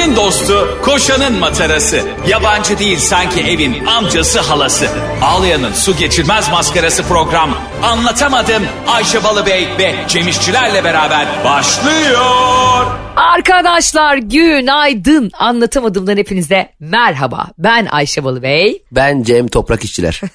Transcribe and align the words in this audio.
Ayşe'nin 0.00 0.16
dostu, 0.16 0.78
koşanın 0.82 1.38
matarası. 1.38 2.02
Yabancı 2.28 2.78
değil 2.78 2.98
sanki 2.98 3.40
evin 3.40 3.86
amcası 3.86 4.40
halası. 4.40 4.86
Ağlayan'ın 5.22 5.72
su 5.72 5.96
geçirmez 5.96 6.50
maskarası 6.50 7.02
program. 7.02 7.50
Anlatamadım 7.82 8.62
Ayşe 8.86 9.24
Balıbey 9.24 9.68
ve 9.78 9.94
Cemişçilerle 10.08 10.84
beraber 10.84 11.26
başlıyor. 11.44 12.86
Arkadaşlar 13.16 14.16
günaydın. 14.16 15.30
Anlatamadığımdan 15.38 16.16
hepinize 16.16 16.72
merhaba. 16.80 17.46
Ben 17.58 17.86
Ayşe 17.90 18.24
Balıbey. 18.24 18.82
Ben 18.92 19.22
Cem 19.22 19.48
Toprak 19.48 19.84
İşçiler. 19.84 20.20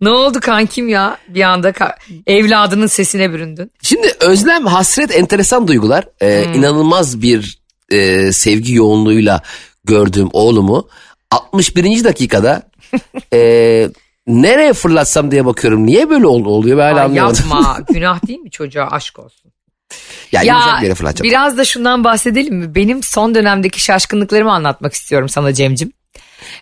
Ne 0.00 0.10
oldu 0.10 0.40
kankim 0.40 0.88
ya? 0.88 1.16
Bir 1.28 1.42
anda 1.42 1.70
ka- 1.70 1.96
evladının 2.26 2.86
sesine 2.86 3.32
büründün. 3.32 3.70
Şimdi 3.82 4.12
özlem, 4.20 4.66
hasret 4.66 5.16
enteresan 5.16 5.68
duygular. 5.68 6.04
Ee, 6.22 6.44
İnanılmaz 6.54 7.22
bir 7.22 7.63
e, 7.90 8.32
sevgi 8.32 8.74
yoğunluğuyla 8.74 9.42
gördüğüm 9.84 10.28
oğlumu 10.32 10.88
61. 11.30 12.04
dakikada 12.04 12.62
e, 13.32 13.38
nereye 14.26 14.72
fırlatsam 14.72 15.30
diye 15.30 15.44
bakıyorum. 15.46 15.86
Niye 15.86 16.10
böyle 16.10 16.26
ol- 16.26 16.44
oluyor 16.44 16.78
ben 16.78 16.92
hala 16.92 17.00
Ay 17.00 17.06
anlamadım. 17.06 17.40
yapma. 17.50 17.78
Günah 17.92 18.26
değil 18.26 18.38
mi 18.38 18.50
çocuğa 18.50 18.86
aşk 18.90 19.18
olsun. 19.18 19.52
ya, 20.32 20.42
Ya 20.42 20.80
yere 20.82 20.94
fırlatacağım. 20.94 21.30
biraz 21.30 21.58
da 21.58 21.64
şundan 21.64 22.04
bahsedelim 22.04 22.54
mi? 22.56 22.74
Benim 22.74 23.02
son 23.02 23.34
dönemdeki 23.34 23.80
şaşkınlıklarımı 23.80 24.52
anlatmak 24.52 24.92
istiyorum 24.94 25.28
sana 25.28 25.52
Cem'cim. 25.54 25.92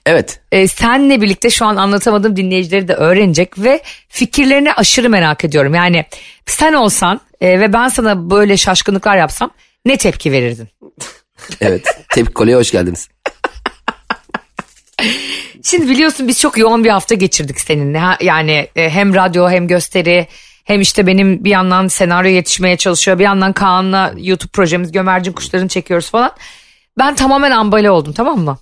Evet. 0.07 0.41
Ee, 0.53 0.69
senle 0.69 1.21
birlikte 1.21 1.51
şu 1.51 1.65
an 1.67 1.77
anlatamadığım 1.77 2.37
dinleyicileri 2.37 2.89
de 2.89 2.95
öğrenecek 2.95 3.59
ve 3.59 3.83
fikirlerini 4.09 4.73
aşırı 4.73 5.11
merak 5.11 5.45
ediyorum. 5.45 5.75
Yani 5.75 6.05
sen 6.47 6.73
olsan 6.73 7.21
e, 7.41 7.61
ve 7.61 7.73
ben 7.73 7.89
sana 7.89 8.31
böyle 8.31 8.57
şaşkınlıklar 8.57 9.17
yapsam 9.17 9.51
ne 9.85 9.97
tepki 9.97 10.33
verirdin? 10.33 10.69
Evet. 11.61 11.85
Tepki 12.15 12.33
kolye 12.35 12.57
hoş 12.57 12.71
geldiniz. 12.71 13.09
Şimdi 15.65 15.89
biliyorsun 15.89 16.29
biz 16.29 16.41
çok 16.41 16.59
yoğun 16.59 16.85
bir 16.85 16.91
hafta 16.91 17.15
geçirdik 17.15 17.61
seninle. 17.61 18.01
Yani 18.21 18.69
e, 18.77 18.91
hem 18.91 19.15
radyo 19.15 19.51
hem 19.51 19.67
gösteri 19.69 20.27
hem 20.65 20.81
işte 20.81 21.07
benim 21.07 21.45
bir 21.45 21.51
yandan 21.51 21.89
senaryo 21.89 22.31
yetişmeye 22.31 22.77
çalışıyor. 22.77 23.19
Bir 23.19 23.25
yandan 23.25 23.53
Kaan'la 23.53 24.13
YouTube 24.17 24.51
projemiz 24.51 24.93
Gömercin 24.93 25.33
Kuşlarını 25.33 25.69
çekiyoruz 25.69 26.11
falan. 26.11 26.33
Ben 26.99 27.15
tamamen 27.15 27.51
ambale 27.51 27.91
oldum 27.91 28.13
tamam 28.13 28.39
mı? 28.41 28.59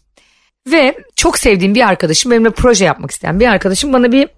Ve 0.67 0.99
çok 1.17 1.39
sevdiğim 1.39 1.75
bir 1.75 1.89
arkadaşım 1.89 2.31
benimle 2.33 2.51
proje 2.51 2.85
yapmak 2.85 3.11
isteyen 3.11 3.41
bir 3.41 3.47
arkadaşım 3.47 3.93
bana 3.93 4.13
bir 4.13 4.29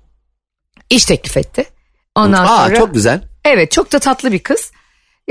iş 0.91 1.05
teklif 1.05 1.37
etti. 1.37 1.65
Ondan 2.15 2.45
Aa 2.45 2.65
sonra 2.65 2.75
çok 2.77 2.95
güzel. 2.95 3.21
evet 3.45 3.71
çok 3.73 3.93
da 3.93 3.99
tatlı 3.99 4.33
bir 4.33 4.39
kız. 4.39 4.73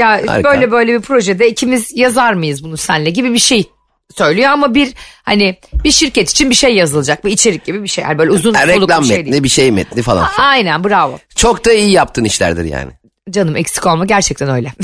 Ya 0.01 0.09
Harika. 0.27 0.43
böyle 0.43 0.71
böyle 0.71 0.93
bir 0.93 1.01
projede 1.01 1.49
ikimiz 1.49 1.97
yazar 1.97 2.33
mıyız 2.33 2.63
bunu 2.63 2.77
senle 2.77 3.09
gibi 3.09 3.33
bir 3.33 3.39
şey 3.39 3.69
söylüyor 4.17 4.49
ama 4.49 4.75
bir 4.75 4.93
hani 5.23 5.57
bir 5.83 5.91
şirket 5.91 6.29
için 6.29 6.49
bir 6.49 6.55
şey 6.55 6.75
yazılacak 6.75 7.25
bir 7.25 7.31
içerik 7.31 7.65
gibi 7.65 7.83
bir 7.83 7.87
şey. 7.87 8.03
Yani 8.03 8.17
böyle 8.17 8.31
uzun 8.31 8.53
soluklu 8.53 8.81
reklam 8.81 9.01
bir 9.03 9.07
şey 9.07 9.17
metni 9.17 9.31
değil. 9.31 9.43
bir 9.43 9.49
şey 9.49 9.71
metni 9.71 10.01
falan. 10.01 10.27
Aynen 10.37 10.83
bravo. 10.83 11.19
Çok 11.35 11.65
da 11.65 11.73
iyi 11.73 11.91
yaptığın 11.91 12.23
işlerdir 12.23 12.65
yani. 12.65 12.91
Canım 13.29 13.55
eksik 13.55 13.85
olma 13.85 14.05
gerçekten 14.05 14.49
öyle. 14.49 14.73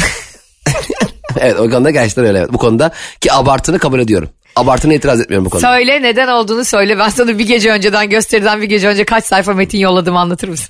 Evet 1.40 1.60
o 1.60 1.70
konuda 1.70 1.90
gerçekten 1.90 2.26
öyle. 2.26 2.54
Bu 2.54 2.58
konuda 2.58 2.92
ki 3.22 3.34
abartını 3.34 3.80
kabul 3.80 4.00
ediyorum. 4.00 4.30
Abartına 4.56 4.94
itiraz 4.94 5.22
etmiyorum 5.22 5.46
bu 5.46 5.50
konuda. 5.50 5.68
söyle 5.68 6.02
neden 6.02 6.28
olduğunu 6.28 6.66
söyle. 6.66 7.00
Ben 7.00 7.10
sana 7.10 7.40
bir 7.40 7.48
gece 7.48 7.72
önceden 7.72 8.10
gösteriden 8.10 8.62
bir 8.62 8.66
gece 8.68 8.88
önce 8.88 9.06
kaç 9.06 9.26
sayfa 9.26 9.54
metin 9.54 9.78
yolladım 9.78 10.18
anlatır 10.18 10.48
mısın? 10.48 10.70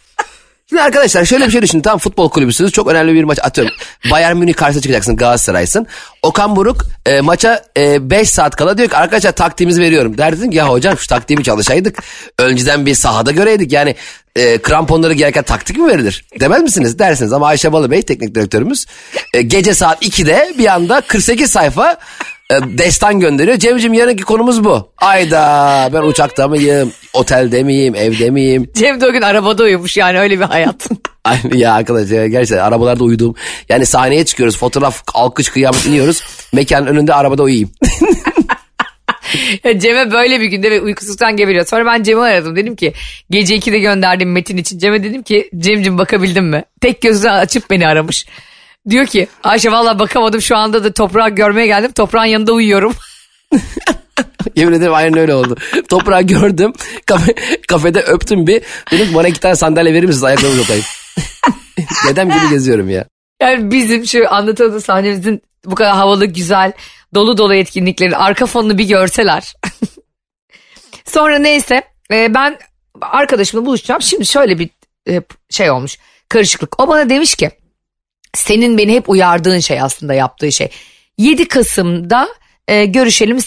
Şimdi 0.70 0.82
arkadaşlar 0.82 1.26
şöyle 1.26 1.46
bir 1.46 1.52
şey 1.52 1.62
düşünün. 1.62 1.82
Tam 1.82 2.00
futbol 2.00 2.30
kulübüsünüz. 2.30 2.72
Çok 2.72 2.88
önemli 2.88 3.14
bir 3.14 3.23
maç 3.23 3.40
atıyorum. 3.44 3.73
Bayern 4.12 4.38
Münih 4.38 4.54
karşısına 4.54 4.82
çıkacaksın 4.82 5.16
Galatasaray'sın. 5.16 5.88
Okan 6.22 6.56
Buruk 6.56 6.86
e, 7.06 7.22
maça 7.22 7.64
5 7.78 8.30
saat 8.30 8.56
kala 8.56 8.78
diyor 8.78 8.90
ki 8.90 8.98
arkadaşlar 8.98 9.32
taktiğimizi 9.32 9.82
veriyorum. 9.82 10.18
Derdin 10.18 10.52
ki 10.52 10.58
ya 10.58 10.70
hocam 10.70 10.98
şu 10.98 11.08
taktiğimi 11.08 11.44
çalışaydık. 11.44 12.04
Önceden 12.40 12.86
bir 12.86 12.94
sahada 12.94 13.32
göreydik. 13.32 13.72
Yani 13.72 13.95
e, 14.36 14.58
kramponları 14.58 15.14
gereken 15.14 15.44
taktik 15.44 15.77
mi 15.77 15.88
verilir? 15.88 16.26
Demez 16.39 16.61
misiniz? 16.61 17.00
Dersiniz 17.00 17.33
ama 17.33 17.48
Ayşe 17.48 17.72
Balıbey 17.72 18.02
teknik 18.02 18.36
direktörümüz 18.36 18.86
e, 19.33 19.42
gece 19.42 19.73
saat 19.73 20.04
2'de 20.06 20.54
bir 20.58 20.66
anda 20.66 21.02
48 21.02 21.52
sayfa 21.52 21.92
e, 21.92 21.98
destan 22.52 23.19
gönderiyor. 23.19 23.58
Cemciğim 23.58 23.93
yarınki 23.93 24.23
konumuz 24.23 24.63
bu. 24.63 24.91
Ayda 24.97 25.89
ben 25.93 26.02
uçakta 26.02 26.47
mıyım? 26.47 26.91
Otelde 27.13 27.63
miyim? 27.63 27.95
Evde 27.95 28.30
miyim? 28.30 28.69
Cem 28.73 29.02
de 29.02 29.08
o 29.08 29.11
gün 29.11 29.21
arabada 29.21 29.63
uyumuş 29.63 29.97
yani 29.97 30.19
öyle 30.19 30.39
bir 30.39 30.45
hayat. 30.45 30.87
Aynı 31.23 31.58
ya 31.58 31.73
arkadaş 31.73 32.11
ya 32.11 32.27
gerçekten 32.27 32.63
arabalarda 32.63 33.03
uyuduğum. 33.03 33.35
Yani 33.69 33.85
sahneye 33.85 34.25
çıkıyoruz 34.25 34.58
fotoğraf 34.58 35.03
alkış 35.13 35.49
kıyamet 35.49 35.85
iniyoruz. 35.85 36.23
Mekanın 36.53 36.87
önünde 36.87 37.13
arabada 37.13 37.43
uyuyayım. 37.43 37.69
Cem'e 39.77 40.11
böyle 40.11 40.41
bir 40.41 40.45
günde 40.45 40.71
ve 40.71 40.81
uykusuzluktan 40.81 41.35
geberiyor. 41.35 41.65
Sonra 41.65 41.85
ben 41.85 42.03
Cem'i 42.03 42.21
aradım. 42.21 42.55
Dedim 42.55 42.75
ki 42.75 42.93
gece 43.29 43.55
2'de 43.55 43.79
gönderdim 43.79 44.31
metin 44.31 44.58
için. 44.58 44.79
Cem'e 44.79 45.03
dedim 45.03 45.23
ki 45.23 45.49
Cem'cim 45.58 45.97
bakabildin 45.97 46.43
mi? 46.43 46.64
Tek 46.81 47.02
gözünü 47.02 47.31
açıp 47.31 47.69
beni 47.69 47.87
aramış. 47.87 48.25
Diyor 48.89 49.05
ki 49.05 49.27
Ayşe 49.43 49.71
valla 49.71 49.99
bakamadım 49.99 50.42
şu 50.42 50.58
anda 50.58 50.83
da 50.83 50.93
toprağı 50.93 51.30
görmeye 51.30 51.67
geldim. 51.67 51.92
Toprağın 51.92 52.25
yanında 52.25 52.53
uyuyorum. 52.53 52.93
Yemin 54.55 54.73
ederim 54.73 54.93
aynen 54.93 55.17
öyle 55.17 55.33
oldu. 55.33 55.55
Toprağı 55.89 56.21
gördüm. 56.21 56.73
Kafe, 57.05 57.36
kafede 57.67 58.02
öptüm 58.02 58.47
bir. 58.47 58.64
Dedim 58.92 59.08
bana 59.15 59.27
iki 59.27 59.39
tane 59.39 59.55
sandalye 59.55 59.93
verir 59.93 60.05
misiniz 60.05 60.23
ayaklarımı 60.23 60.59
uzatayım. 60.59 60.86
Dedem 62.08 62.30
gibi 62.30 62.49
geziyorum 62.49 62.89
ya. 62.89 63.05
Yani 63.42 63.71
bizim 63.71 64.05
şu 64.05 64.33
anlatılan 64.33 64.80
sahnemizin 64.80 65.42
bu 65.65 65.76
kadar 65.76 65.95
havalı, 65.95 66.26
güzel, 66.26 66.71
dolu 67.15 67.37
dolu 67.37 67.53
etkinliklerin 67.53 68.11
arka 68.11 68.45
fonunu 68.45 68.77
bir 68.77 68.87
görseler. 68.87 69.53
Sonra 71.05 71.39
neyse 71.39 71.81
e, 72.11 72.33
ben 72.33 72.59
arkadaşımla 73.02 73.65
buluşacağım. 73.65 74.02
Şimdi 74.02 74.26
şöyle 74.26 74.59
bir 74.59 74.70
e, 75.09 75.21
şey 75.49 75.71
olmuş, 75.71 75.97
karışıklık. 76.30 76.80
O 76.80 76.87
bana 76.87 77.09
demiş 77.09 77.36
ki 77.36 77.52
senin 78.37 78.77
beni 78.77 78.93
hep 78.93 79.09
uyardığın 79.09 79.59
şey 79.59 79.81
aslında 79.81 80.14
yaptığı 80.14 80.52
şey. 80.52 80.70
7 81.17 81.48
Kasım'da 81.48 82.27
e, 82.67 82.86
görüşelim. 82.86 83.37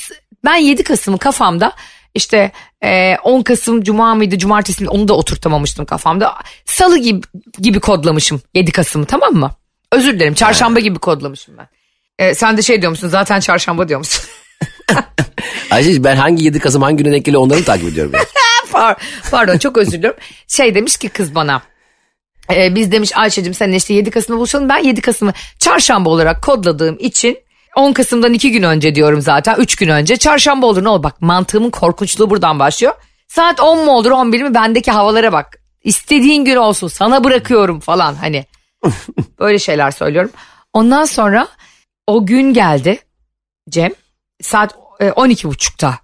Ben 0.44 0.56
7 0.56 0.82
Kasım'ı 0.82 1.18
kafamda 1.18 1.72
işte 2.14 2.52
e, 2.84 3.16
10 3.24 3.42
Kasım 3.42 3.82
Cuma 3.82 4.14
mıydı 4.14 4.38
Cumartesi 4.38 4.82
miydi 4.82 4.90
onu 4.90 5.08
da 5.08 5.14
oturtamamıştım 5.14 5.84
kafamda. 5.84 6.34
Salı 6.64 6.98
gibi, 6.98 7.20
gibi 7.58 7.80
kodlamışım 7.80 8.42
7 8.54 8.72
Kasım'ı 8.72 9.06
tamam 9.06 9.34
mı? 9.34 9.50
Özür 9.92 10.12
dilerim 10.14 10.34
çarşamba 10.34 10.80
gibi 10.80 10.98
kodlamışım 10.98 11.54
ben. 11.58 11.68
E, 12.18 12.34
sen 12.34 12.56
de 12.56 12.62
şey 12.62 12.80
diyormuşsun 12.80 13.08
zaten 13.08 13.40
çarşamba 13.40 13.88
diyormuşsun. 13.88 14.24
Ayşe 15.70 16.04
ben 16.04 16.16
hangi 16.16 16.44
7 16.44 16.58
Kasım 16.58 16.82
hangi 16.82 17.02
güne 17.04 17.12
denk 17.12 17.24
geliyor 17.24 17.42
onları 17.42 17.58
mı 17.58 17.64
takip 17.64 17.88
ediyorum. 17.88 18.12
Ya. 18.14 18.20
Par- 18.72 18.96
Pardon 19.30 19.58
çok 19.58 19.76
özür 19.78 19.92
diliyorum. 19.92 20.20
Şey 20.48 20.74
demiş 20.74 20.96
ki 20.96 21.08
kız 21.08 21.34
bana. 21.34 21.62
E, 22.54 22.74
biz 22.74 22.92
demiş 22.92 23.16
Ayşe'cim 23.16 23.54
sen 23.54 23.72
işte 23.72 23.94
7 23.94 24.10
Kasım'da 24.10 24.38
buluşalım. 24.38 24.68
Ben 24.68 24.78
7 24.78 25.00
Kasım'ı 25.00 25.32
çarşamba 25.58 26.10
olarak 26.10 26.42
kodladığım 26.42 26.96
için 26.98 27.38
10 27.76 27.92
Kasım'dan 27.92 28.32
2 28.32 28.52
gün 28.52 28.62
önce 28.62 28.94
diyorum 28.94 29.20
zaten 29.20 29.56
3 29.58 29.76
gün 29.76 29.88
önce. 29.88 30.16
Çarşamba 30.16 30.66
olur 30.66 30.84
ne 30.84 30.88
olur 30.88 31.02
bak 31.02 31.22
mantığımın 31.22 31.70
korkunçluğu 31.70 32.30
buradan 32.30 32.58
başlıyor. 32.58 32.94
Saat 33.28 33.60
10 33.60 33.84
mu 33.84 33.90
olur 33.90 34.10
11 34.10 34.42
mi 34.42 34.54
bendeki 34.54 34.90
havalara 34.90 35.32
bak. 35.32 35.60
İstediğin 35.84 36.44
gün 36.44 36.56
olsun 36.56 36.88
sana 36.88 37.24
bırakıyorum 37.24 37.80
falan 37.80 38.14
hani. 38.14 38.46
Böyle 39.38 39.58
şeyler 39.58 39.90
söylüyorum. 39.90 40.30
Ondan 40.72 41.04
sonra 41.04 41.48
o 42.06 42.26
gün 42.26 42.54
geldi 42.54 42.98
Cem 43.70 43.92
saat 44.42 44.74
e, 45.00 45.08
12.30'da 45.08 45.94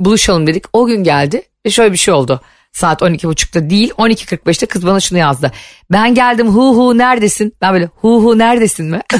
buluşalım 0.00 0.46
dedik. 0.46 0.64
O 0.72 0.86
gün 0.86 1.04
geldi 1.04 1.42
ve 1.66 1.70
şöyle 1.70 1.92
bir 1.92 1.98
şey 1.98 2.14
oldu. 2.14 2.40
Saat 2.72 3.02
12.30'da 3.02 3.70
değil 3.70 3.90
12.45'te 3.90 4.66
kız 4.66 4.86
bana 4.86 5.00
şunu 5.00 5.18
yazdı. 5.18 5.52
Ben 5.92 6.14
geldim 6.14 6.48
hu 6.48 6.76
hu 6.76 6.98
neredesin? 6.98 7.54
Ben 7.60 7.72
böyle 7.72 7.84
hu 7.96 8.24
hu 8.24 8.38
neredesin 8.38 8.86
mi? 8.86 9.00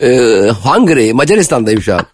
Ee, 0.00 0.50
Hungary 0.64 1.12
Macaristan'dayım 1.12 1.82
şu 1.82 1.94
an. 1.94 2.06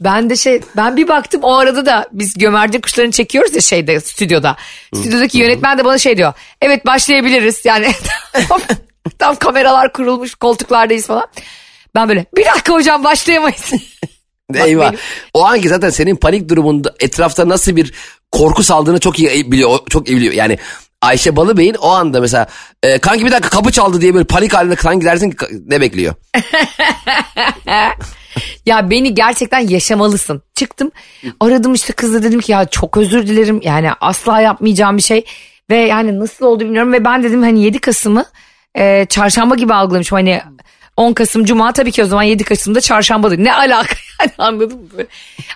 ben 0.00 0.30
de 0.30 0.36
şey 0.36 0.60
ben 0.76 0.96
bir 0.96 1.08
baktım 1.08 1.40
o 1.44 1.54
arada 1.56 1.86
da 1.86 2.08
biz 2.12 2.34
gömerci 2.38 2.80
kuşlarını 2.80 3.12
çekiyoruz 3.12 3.54
ya 3.54 3.60
şeyde 3.60 4.00
stüdyoda. 4.00 4.56
Stüdyodaki 4.94 5.38
yönetmen 5.38 5.78
de 5.78 5.84
bana 5.84 5.98
şey 5.98 6.16
diyor. 6.16 6.32
Evet 6.62 6.86
başlayabiliriz 6.86 7.64
yani 7.64 7.92
tam, 8.48 8.60
tam 9.18 9.36
kameralar 9.36 9.92
kurulmuş 9.92 10.34
koltuklardayız 10.34 11.06
falan. 11.06 11.26
Ben 11.94 12.08
böyle 12.08 12.26
bir 12.36 12.44
dakika 12.44 12.72
hocam 12.72 13.04
başlayamayız. 13.04 13.72
Eyvah. 14.54 14.88
benim- 14.92 15.00
O 15.34 15.44
anki 15.46 15.68
zaten 15.68 15.90
senin 15.90 16.16
panik 16.16 16.48
durumunda 16.48 16.94
etrafta 17.00 17.48
nasıl 17.48 17.76
bir 17.76 17.92
korku 18.32 18.62
saldığını 18.62 19.00
çok 19.00 19.18
iyi 19.18 19.52
biliyor. 19.52 19.78
Çok 19.90 20.08
iyi 20.08 20.16
biliyor. 20.16 20.34
Yani 20.34 20.58
Ayşe 21.02 21.36
Balıbey'in 21.36 21.74
o 21.74 21.88
anda 21.90 22.20
mesela 22.20 22.46
e, 22.82 22.98
kanki 22.98 23.26
bir 23.26 23.30
dakika 23.30 23.48
kapı 23.48 23.72
çaldı 23.72 24.00
diye 24.00 24.14
böyle 24.14 24.24
panik 24.24 24.54
halinde 24.54 24.76
sanki 24.76 25.06
dersin 25.06 25.30
ki 25.30 25.46
ne 25.66 25.80
bekliyor? 25.80 26.14
Ya 28.66 28.90
beni 28.90 29.14
gerçekten 29.14 29.68
yaşamalısın. 29.68 30.42
Çıktım 30.54 30.90
aradım 31.40 31.74
işte 31.74 31.92
kızla 31.92 32.22
dedim 32.22 32.40
ki 32.40 32.52
ya 32.52 32.64
çok 32.64 32.96
özür 32.96 33.26
dilerim 33.26 33.60
yani 33.62 33.90
asla 34.00 34.40
yapmayacağım 34.40 34.96
bir 34.96 35.02
şey. 35.02 35.24
Ve 35.70 35.76
yani 35.76 36.20
nasıl 36.20 36.46
oldu 36.46 36.64
bilmiyorum 36.64 36.92
ve 36.92 37.04
ben 37.04 37.22
dedim 37.22 37.42
hani 37.42 37.62
7 37.62 37.78
Kasım'ı 37.78 38.24
e, 38.74 39.06
çarşamba 39.08 39.54
gibi 39.54 39.74
algılamışım 39.74 40.16
hani 40.16 40.42
10 41.00 41.12
Kasım 41.12 41.44
Cuma 41.44 41.72
tabii 41.72 41.92
ki 41.92 42.04
o 42.04 42.06
zaman 42.06 42.22
7 42.22 42.44
Kasım'da 42.44 42.80
çarşambadır. 42.80 43.38
Ne 43.38 43.54
alaka 43.54 43.94
yani 44.20 44.30
anladın 44.38 44.78
mı? 44.78 44.88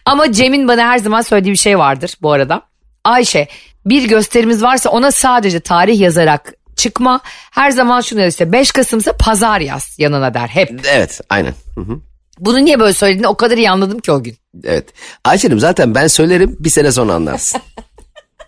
Ama 0.04 0.32
Cem'in 0.32 0.68
bana 0.68 0.86
her 0.86 0.98
zaman 0.98 1.22
söylediği 1.22 1.52
bir 1.52 1.58
şey 1.58 1.78
vardır 1.78 2.16
bu 2.22 2.32
arada. 2.32 2.62
Ayşe 3.04 3.48
bir 3.86 4.08
gösterimiz 4.08 4.62
varsa 4.62 4.90
ona 4.90 5.12
sadece 5.12 5.60
tarih 5.60 6.00
yazarak 6.00 6.52
çıkma. 6.76 7.20
Her 7.50 7.70
zaman 7.70 8.00
şunu 8.00 8.20
der 8.20 8.28
işte 8.28 8.52
5 8.52 8.72
Kasım'sa 8.72 9.12
pazar 9.16 9.60
yaz 9.60 9.94
yanına 9.98 10.34
der 10.34 10.48
hep. 10.48 10.80
Evet 10.92 11.20
aynen. 11.30 11.54
Hı 11.74 11.80
hı. 11.80 12.00
Bunu 12.38 12.64
niye 12.64 12.80
böyle 12.80 12.92
söylediğini 12.92 13.28
o 13.28 13.36
kadar 13.36 13.56
iyi 13.56 13.70
anladım 13.70 13.98
ki 13.98 14.12
o 14.12 14.22
gün. 14.22 14.36
Evet. 14.64 14.88
Ayşe'cim 15.24 15.60
zaten 15.60 15.94
ben 15.94 16.06
söylerim 16.06 16.56
bir 16.60 16.70
sene 16.70 16.92
sonra 16.92 17.12
anlarsın. 17.12 17.60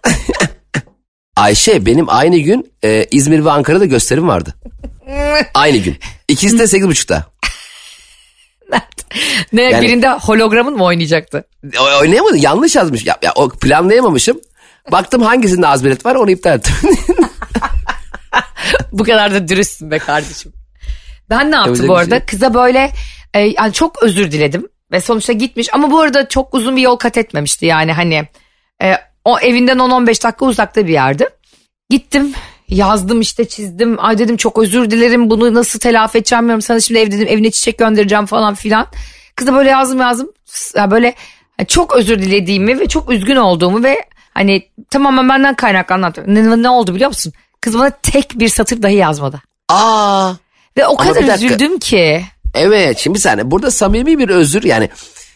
Ayşe 1.36 1.86
benim 1.86 2.06
aynı 2.08 2.38
gün 2.38 2.72
e, 2.84 3.06
İzmir 3.10 3.44
ve 3.44 3.50
Ankara'da 3.50 3.84
gösterim 3.84 4.28
vardı. 4.28 4.54
aynı 5.54 5.76
gün. 5.76 5.98
İkisi 6.28 6.58
de 6.58 6.66
sekiz 6.66 6.88
buçukta. 6.88 7.26
Ne 9.52 9.62
Yani- 9.62 9.86
birinde 9.86 10.08
hologramın 10.08 10.76
mı 10.76 10.84
oynayacaktı? 10.84 11.44
Oynayamadım 12.00 12.36
yanlış 12.36 12.76
yazmış. 12.76 13.06
Ya, 13.06 13.16
ya, 13.22 13.32
planlayamamışım. 13.60 14.40
Baktım 14.92 15.22
hangisinde 15.22 15.66
az 15.66 15.84
bilet 15.84 16.06
var 16.06 16.14
onu 16.14 16.30
iptal 16.30 16.56
ettim. 16.58 16.74
Bu 18.92 19.04
kadar 19.04 19.34
da 19.34 19.48
dürüstsün 19.48 19.90
be 19.90 19.98
kardeşim. 19.98 20.52
Ben 21.30 21.50
ne 21.50 21.56
yaptım 21.56 21.74
Öyle 21.74 21.88
bu 21.88 21.92
bir 21.92 21.98
arada? 21.98 22.18
şey. 22.18 22.26
Kıza 22.26 22.54
böyle 22.54 22.92
e, 23.34 23.40
yani 23.40 23.72
çok 23.72 24.02
özür 24.02 24.32
diledim 24.32 24.68
ve 24.92 25.00
sonuçta 25.00 25.32
gitmiş 25.32 25.68
ama 25.74 25.90
bu 25.90 26.00
arada 26.00 26.28
çok 26.28 26.54
uzun 26.54 26.76
bir 26.76 26.82
yol 26.82 26.96
kat 26.96 27.16
etmemişti 27.18 27.66
yani 27.66 27.92
hani 27.92 28.28
e, 28.82 28.94
o 29.26 29.38
evinden 29.38 29.78
10-15 29.78 30.06
dakika 30.06 30.46
uzakta 30.46 30.86
bir 30.86 30.92
yerdi. 30.92 31.28
Gittim 31.90 32.32
yazdım 32.68 33.20
işte 33.20 33.48
çizdim 33.48 33.96
ay 34.04 34.18
dedim 34.18 34.36
çok 34.36 34.58
özür 34.58 34.90
dilerim 34.90 35.30
bunu 35.30 35.54
nasıl 35.54 35.78
telafi 35.78 36.18
edeceğim 36.18 36.42
bilmiyorum 36.42 36.62
sana 36.62 36.80
şimdi 36.80 37.00
ev 37.00 37.10
dedim 37.10 37.28
evine 37.28 37.50
çiçek 37.50 37.78
göndereceğim 37.78 38.26
falan 38.26 38.54
filan. 38.54 38.86
Kıza 39.36 39.54
böyle 39.54 39.70
yazdım 39.70 40.00
yazdım 40.00 40.32
Ya 40.76 40.90
böyle 40.90 41.14
çok 41.68 41.96
özür 41.96 42.18
dilediğimi 42.18 42.80
ve 42.80 42.88
çok 42.88 43.10
üzgün 43.10 43.36
olduğumu 43.36 43.82
ve 43.82 44.04
hani 44.34 44.68
tamamen 44.90 45.28
benden 45.28 45.54
kaynaklı 45.54 45.94
anlatıyorum. 45.94 46.34
Ne, 46.34 46.62
ne 46.62 46.70
oldu 46.70 46.94
biliyor 46.94 47.08
musun? 47.08 47.32
Kız 47.60 47.78
bana 47.78 47.90
tek 47.90 48.38
bir 48.38 48.48
satır 48.48 48.82
dahi 48.82 48.94
yazmadı. 48.94 49.42
Aa 49.68 50.32
Ve 50.76 50.86
o 50.86 50.96
kadar 50.96 51.34
üzüldüm 51.34 51.78
ki. 51.78 52.22
evet 52.54 52.98
şimdi 52.98 53.14
bir 53.14 53.20
saniye 53.20 53.50
burada 53.50 53.70
samimi 53.70 54.18
bir 54.18 54.28
özür 54.28 54.62
yani. 54.62 54.90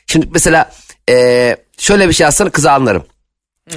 Şimdi 0.07 0.29
mesela 0.33 0.73
e, 1.09 1.57
şöyle 1.79 2.09
bir 2.09 2.13
şey 2.13 2.25
yazsana 2.25 2.51
kıza 2.51 2.73
anlarım. 2.73 3.05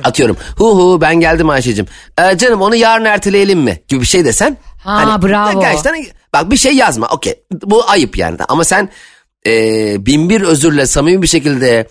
Atıyorum 0.04 0.38
hu 0.58 0.80
hu 0.80 1.02
ben 1.02 1.20
geldim 1.20 1.50
Ayşe'cim. 1.50 1.86
E, 2.18 2.38
canım 2.38 2.62
onu 2.62 2.76
yarın 2.76 3.06
erteleyelim 3.06 3.60
mi 3.60 3.84
gibi 3.88 4.02
bir 4.02 4.06
şey 4.06 4.26
desen. 4.26 4.58
Ha, 4.84 5.22
bravo. 5.22 5.62
Gerçekten 5.62 6.06
bak 6.34 6.52
bir 6.52 6.58
şey 6.58 6.76
yazma 6.76 7.08
okey 7.08 7.44
bu 7.52 7.90
ayıp 7.90 8.18
yani 8.18 8.38
ama 8.48 8.64
sen 8.64 8.90
e, 9.48 10.06
bin 10.06 10.30
bir 10.30 10.42
özürle 10.42 10.86
samimi 10.86 11.22
bir 11.22 11.28
şekilde 11.28 11.88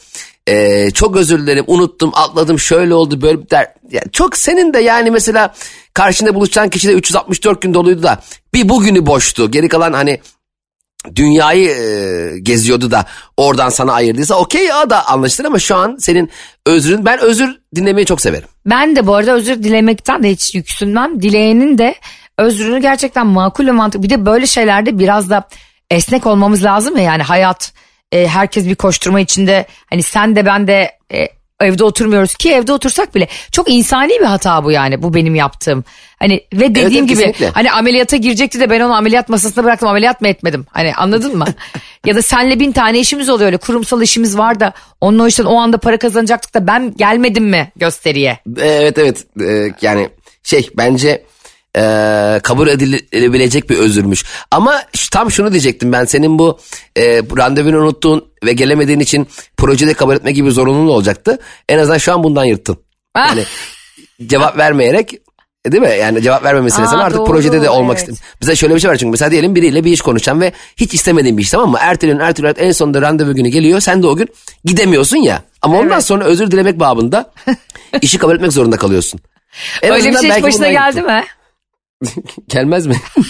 e, 0.47 0.91
çok 0.91 1.17
özür 1.17 1.39
dilerim 1.39 1.65
unuttum 1.67 2.11
atladım 2.15 2.59
şöyle 2.59 2.95
oldu 2.95 3.23
böyle 3.23 3.51
der. 3.51 3.75
Yani 3.91 4.13
çok 4.13 4.37
senin 4.37 4.75
de 4.75 4.79
yani 4.81 5.11
mesela 5.11 5.55
karşında 5.95 6.35
buluşacağın 6.35 6.69
kişi 6.69 6.89
de 6.89 6.93
364 6.93 7.63
gün 7.63 7.75
doluydu 7.75 8.03
da 8.03 8.23
bir 8.55 8.69
bugünü 8.69 9.07
boştu 9.07 9.51
geri 9.51 9.69
kalan 9.69 9.93
hani 9.93 10.21
dünyayı 11.15 11.71
e, 11.71 12.39
geziyordu 12.39 12.91
da 12.91 13.05
oradan 13.37 13.69
sana 13.69 13.93
ayırdıysa 13.93 14.35
okey 14.35 14.67
ya 14.67 14.91
da 14.91 15.09
anlaşılır 15.09 15.47
ama 15.47 15.59
şu 15.59 15.77
an 15.77 15.97
senin 16.01 16.31
özrün 16.67 17.05
ben 17.05 17.19
özür 17.21 17.59
dinlemeyi 17.75 18.07
çok 18.07 18.21
severim. 18.21 18.49
Ben 18.67 18.97
de 18.97 19.07
bu 19.07 19.15
arada 19.15 19.33
özür 19.33 19.63
dilemekten 19.63 20.23
de 20.23 20.31
hiç 20.31 20.55
yüksünmem. 20.55 21.23
Dileyenin 21.23 21.79
de 21.79 21.95
özrünü 22.39 22.79
gerçekten 22.79 23.27
makul 23.27 23.67
ve 23.67 23.73
mantıklı. 23.73 24.03
Bir 24.03 24.11
de 24.11 24.27
böyle 24.27 24.47
şeylerde 24.47 24.99
biraz 24.99 25.31
da 25.31 25.49
esnek 25.91 26.27
olmamız 26.27 26.65
lazım 26.65 26.97
ya 26.97 27.03
yani 27.03 27.23
hayat 27.23 27.73
e, 28.13 28.29
herkes 28.29 28.67
bir 28.67 28.75
koşturma 28.75 29.21
içinde 29.21 29.67
hani 29.91 30.03
sen 30.03 30.37
de 30.37 30.47
ben 30.47 30.67
de 30.67 30.91
e, 31.13 31.29
evde 31.65 31.85
oturmuyoruz 31.85 32.35
ki 32.35 32.53
evde 32.53 32.73
otursak 32.73 33.15
bile 33.15 33.29
çok 33.53 33.71
insani 33.71 34.21
bir 34.21 34.25
hata 34.25 34.65
bu 34.65 34.71
yani 34.73 35.03
bu 35.03 35.15
benim 35.15 35.35
yaptığım. 35.35 35.85
Hani 36.19 36.41
ve 36.53 36.75
dediğim 36.75 36.91
evet, 36.91 37.09
gibi 37.09 37.19
kesinlikle. 37.19 37.51
hani 37.51 37.73
ameliyata 37.73 38.17
girecekti 38.17 38.61
de 38.61 38.71
ben 38.71 38.81
onu 38.81 38.95
ameliyat 38.95 39.29
masasına 39.29 39.65
bıraktım 39.65 39.89
ameliyat 39.89 40.21
mı 40.21 40.29
etmedim 40.29 40.67
hani 40.71 40.95
anladın 40.95 41.39
mı? 41.39 41.47
ya 42.07 42.17
da 42.17 42.23
senle 42.23 42.61
bin 42.61 42.73
tane 42.73 43.01
işimiz 43.01 43.29
oluyor 43.29 43.47
öyle 43.47 43.57
kurumsal 43.57 44.03
işimiz 44.03 44.39
var 44.39 44.61
da 44.61 44.73
onun 45.01 45.19
o 45.19 45.27
işten 45.27 45.45
o 45.45 45.57
anda 45.57 45.79
para 45.79 45.99
kazanacaktık 45.99 46.55
da 46.55 46.67
ben 46.67 46.95
gelmedim 46.97 47.45
mi 47.45 47.73
gösteriye? 47.77 48.39
Evet 48.61 48.99
evet 48.99 49.25
Ee, 49.41 49.69
yani 49.83 50.09
şey 50.43 50.69
bence 50.77 51.23
e, 51.77 52.41
kabul 52.43 52.69
edilebilecek 52.69 53.71
bir 53.71 53.79
özürmüş. 53.79 54.25
Ama 54.51 54.83
tam 55.13 55.31
şunu 55.31 55.51
diyecektim 55.51 55.93
ben 55.93 56.05
senin 56.05 56.39
bu 56.39 56.59
e, 56.97 57.03
randevunu 57.37 57.79
unuttuğun 57.79 58.25
ve 58.45 58.53
gelemediğin 58.53 59.01
için 59.01 59.29
projede 59.57 59.95
kabul 59.95 60.17
etme 60.17 60.33
gibi 60.33 60.51
zorunluluğun 60.51 60.95
olacaktı. 60.95 61.39
En 61.69 61.79
azından 61.79 61.99
şu 61.99 62.13
an 62.13 62.25
bundan 62.25 62.45
yırttın. 62.45 62.77
Ah. 63.15 63.29
Yani 63.29 63.45
cevap 64.27 64.59
vermeyerek 64.59 65.15
e, 65.65 65.73
değil 65.73 65.83
mi? 65.83 65.97
Yani 66.01 66.23
cevap 66.23 66.45
verme 66.45 66.61
meselesi 66.61 66.97
artık 66.97 67.19
doğru, 67.19 67.27
projede 67.27 67.63
de 67.63 67.71
olmak 67.71 67.99
evet. 67.99 68.09
istedim. 68.09 68.19
Mesela 68.41 68.57
şöyle 68.57 68.75
bir 68.75 68.81
şey 68.81 68.91
var 68.91 68.97
çünkü 68.97 69.11
mesela 69.11 69.31
diyelim 69.31 69.55
biriyle 69.55 69.85
bir 69.85 69.93
iş 69.93 70.01
konuşacağım 70.01 70.41
ve 70.41 70.53
hiç 70.77 70.95
istemediğim 70.95 71.39
bir 71.39 71.43
iş 71.43 71.51
tamam 71.51 71.71
mı? 71.71 71.79
Erteliyorsun 71.81 72.27
erteliyorsun 72.27 72.63
en 72.63 72.73
sonunda 72.73 73.03
randevu 73.03 73.35
günü 73.35 73.49
geliyor 73.49 73.81
sen 73.81 74.03
de 74.03 74.07
o 74.07 74.17
gün 74.17 74.29
gidemiyorsun 74.65 75.17
ya. 75.17 75.43
Ama 75.63 75.79
ondan 75.79 75.93
Evet. 75.93 76.05
sonra 76.05 76.25
özür 76.25 76.51
dilemek 76.51 76.81
babında 76.81 77.33
işi 78.03 78.19
kabul 78.19 78.35
etmek 78.35 78.53
zorunda 78.53 78.77
kalıyorsun. 78.77 79.21
En 79.83 79.93
Öyle 79.93 80.11
bir 80.11 80.19
şey 80.19 80.31
hiç 80.31 80.43
başına 80.43 80.69
geldi 80.71 80.97
yırttın. 80.97 81.15
mi? 81.15 81.25
Gelmez 82.49 82.87
mi? 82.87 82.97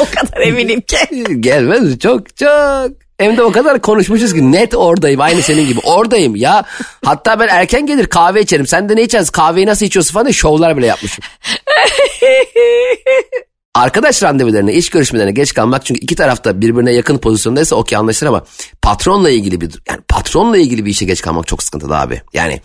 O 0.00 0.06
kadar 0.14 0.40
eminim 0.40 0.80
ki. 0.80 0.96
Gelmez 1.40 1.82
mi? 1.82 1.98
Çok 1.98 2.36
çok. 2.36 2.90
Hem 3.18 3.36
de 3.36 3.42
o 3.42 3.52
kadar 3.52 3.80
konuşmuşuz 3.80 4.34
ki 4.34 4.52
net 4.52 4.74
oradayım 4.74 5.20
aynı 5.20 5.42
senin 5.42 5.68
gibi. 5.68 5.80
Oradayım 5.84 6.36
ya. 6.36 6.64
Hatta 7.04 7.40
ben 7.40 7.48
erken 7.48 7.86
gelir 7.86 8.06
kahve 8.06 8.40
içerim. 8.40 8.66
Sen 8.66 8.88
de 8.88 8.96
ne 8.96 9.02
içersin? 9.02 9.32
Kahveyi 9.32 9.66
nasıl 9.66 9.86
içiyorsun 9.86 10.12
falan 10.12 10.26
diye 10.26 10.32
şovlar 10.32 10.76
bile 10.76 10.86
yapmışım. 10.86 11.24
Arkadaş 13.74 14.22
randevularına, 14.22 14.70
iş 14.70 14.90
görüşmelerine 14.90 15.32
geç 15.32 15.54
kalmak 15.54 15.84
çünkü 15.84 16.00
iki 16.00 16.14
tarafta 16.14 16.60
birbirine 16.60 16.92
yakın 16.92 17.18
pozisyondaysa 17.18 17.76
okey 17.76 17.98
anlaşılır 17.98 18.28
ama 18.28 18.44
patronla 18.82 19.30
ilgili 19.30 19.60
bir 19.60 19.70
yani 19.88 20.00
patronla 20.08 20.58
ilgili 20.58 20.84
bir 20.84 20.90
işe 20.90 21.04
geç 21.04 21.20
kalmak 21.22 21.46
çok 21.46 21.62
sıkıntılı 21.62 21.98
abi. 22.00 22.22
Yani 22.32 22.60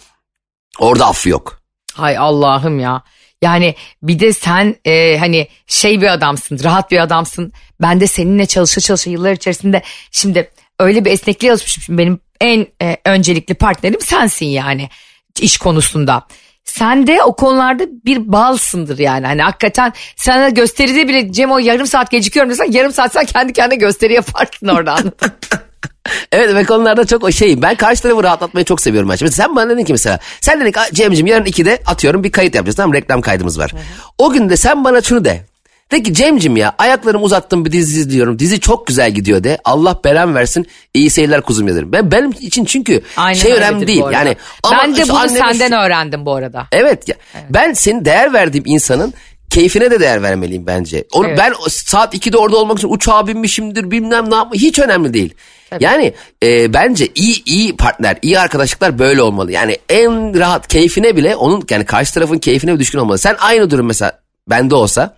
orada 0.80 1.06
affı 1.08 1.30
yok. 1.30 1.60
Hay 1.94 2.18
Allah'ım 2.18 2.80
ya. 2.80 3.04
Yani 3.44 3.76
bir 4.04 4.20
de 4.20 4.34
sen 4.34 4.76
e, 4.86 5.18
hani 5.18 5.48
şey 5.68 6.02
bir 6.02 6.14
adamsın, 6.14 6.60
rahat 6.64 6.92
bir 6.92 7.00
adamsın. 7.00 7.54
Ben 7.82 8.00
de 8.00 8.08
seninle 8.08 8.46
çalışa 8.46 8.82
çalışa 8.82 9.10
yıllar 9.10 9.32
içerisinde 9.32 9.82
şimdi 10.12 10.52
öyle 10.80 11.06
bir 11.06 11.12
esnekliğe 11.12 11.54
alışmışım. 11.54 11.84
Şimdi 11.84 11.98
benim 11.98 12.20
en 12.42 12.68
e, 12.82 12.98
öncelikli 13.06 13.54
partnerim 13.54 14.02
sensin 14.02 14.46
yani 14.46 14.90
iş 15.40 15.58
konusunda. 15.58 16.28
Sen 16.64 17.08
de 17.08 17.24
o 17.24 17.36
konularda 17.36 17.84
bir 18.06 18.32
balsındır 18.32 19.00
yani. 19.00 19.26
Hani 19.26 19.42
hakikaten 19.42 19.94
sana 20.16 20.50
gösteride 20.50 21.08
bile 21.08 21.32
Cem 21.32 21.52
o 21.52 21.60
yarım 21.60 21.88
saat 21.88 22.12
gecikiyorum 22.12 22.52
desen 22.52 22.72
yarım 22.72 22.94
saat 22.94 23.14
sen 23.14 23.26
kendi 23.26 23.54
kendine 23.54 23.80
gösteri 23.80 24.14
yaparsın 24.14 24.68
oradan. 24.78 25.12
Evet 26.32 26.56
ve 26.56 26.64
konularda 26.64 27.06
çok 27.06 27.24
o 27.24 27.32
şey. 27.32 27.62
Ben 27.62 27.76
karşı 27.76 28.02
tarafı 28.02 28.24
rahatlatmayı 28.24 28.66
çok 28.66 28.82
seviyorum. 28.82 29.10
Ben. 29.10 29.18
Mesela 29.22 29.32
sen 29.32 29.56
bana 29.56 29.70
dedin 29.70 29.84
ki 29.86 29.92
mesela. 29.94 30.20
Sen 30.42 30.62
dedin 30.62 30.72
ki 30.72 30.80
"Aa, 30.80 30.86
Cem'ciğim 30.94 31.28
yarın 31.28 31.46
2'de 31.46 31.80
atıyorum 31.86 32.24
bir 32.24 32.32
kayıt 32.32 32.56
yapacağız. 32.56 32.76
Tamam 32.76 32.94
reklam 32.94 33.22
kaydımız 33.22 33.60
var. 33.60 33.72
O 34.18 34.32
gün 34.32 34.50
de 34.50 34.58
sen 34.58 34.84
bana 34.84 35.02
şunu 35.02 35.26
de. 35.26 35.42
De 35.92 36.04
ki 36.04 36.14
Cem'cim 36.14 36.58
ya 36.58 36.74
ayaklarımı 36.78 37.24
uzattım 37.24 37.66
bir 37.66 37.72
dizi 37.72 38.00
izliyorum. 38.00 38.40
Dizi 38.40 38.60
çok 38.60 38.88
güzel 38.88 39.12
gidiyor 39.12 39.44
de. 39.44 39.58
Allah 39.64 40.00
belamı 40.04 40.36
versin. 40.36 40.68
İyi 40.94 41.10
seyirler 41.10 41.42
kuzum 41.42 41.68
dedim. 41.68 41.92
Ben 41.92 42.12
benim 42.12 42.32
için 42.32 42.66
çünkü 42.66 43.02
Aynen 43.18 43.40
şey 43.40 43.54
önemli 43.54 43.88
değil. 43.88 44.04
Yani 44.12 44.36
ben 44.72 44.96
de 44.96 45.04
bunu 45.10 45.18
anneme 45.18 45.40
senden 45.54 45.70
şu- 45.70 45.76
öğrendim 45.76 46.26
bu 46.26 46.34
arada. 46.36 46.68
Evet, 46.72 47.08
ya, 47.10 47.16
ben 47.50 47.74
senin 47.74 48.06
değer 48.06 48.34
verdiğim 48.34 48.64
insanın 48.68 49.14
keyfine 49.50 49.92
de 49.92 50.00
değer 50.00 50.24
vermeliyim 50.24 50.68
bence. 50.68 51.04
Onu, 51.14 51.28
Evet. 51.28 51.38
Ben 51.38 51.54
saat 51.70 52.14
2'de 52.16 52.38
orada 52.38 52.58
olmak 52.58 52.78
için 52.78 52.90
uçağa 52.94 53.28
binmişimdir 53.28 53.92
bilmem 53.92 54.30
ne 54.32 54.36
yapma 54.36 54.54
hiç 54.56 54.80
önemli 54.80 55.14
değil. 55.14 55.34
Yani 55.80 56.14
e, 56.44 56.74
bence 56.74 57.08
iyi 57.16 57.44
iyi 57.46 57.78
partner, 57.78 58.18
iyi 58.22 58.40
arkadaşlıklar 58.40 59.00
böyle 59.00 59.22
olmalı. 59.22 59.52
Yani 59.52 59.78
en 59.90 60.40
rahat 60.40 60.68
keyfine 60.68 61.16
bile 61.18 61.36
onun 61.36 61.64
yani 61.70 61.86
karşı 61.86 62.14
tarafın 62.14 62.38
keyfine 62.40 62.80
düşkün 62.80 63.00
olmalı. 63.00 63.18
Sen 63.18 63.36
aynı 63.40 63.72
durum 63.72 63.86
mesela 63.86 64.20
bende 64.50 64.76
olsa 64.76 65.18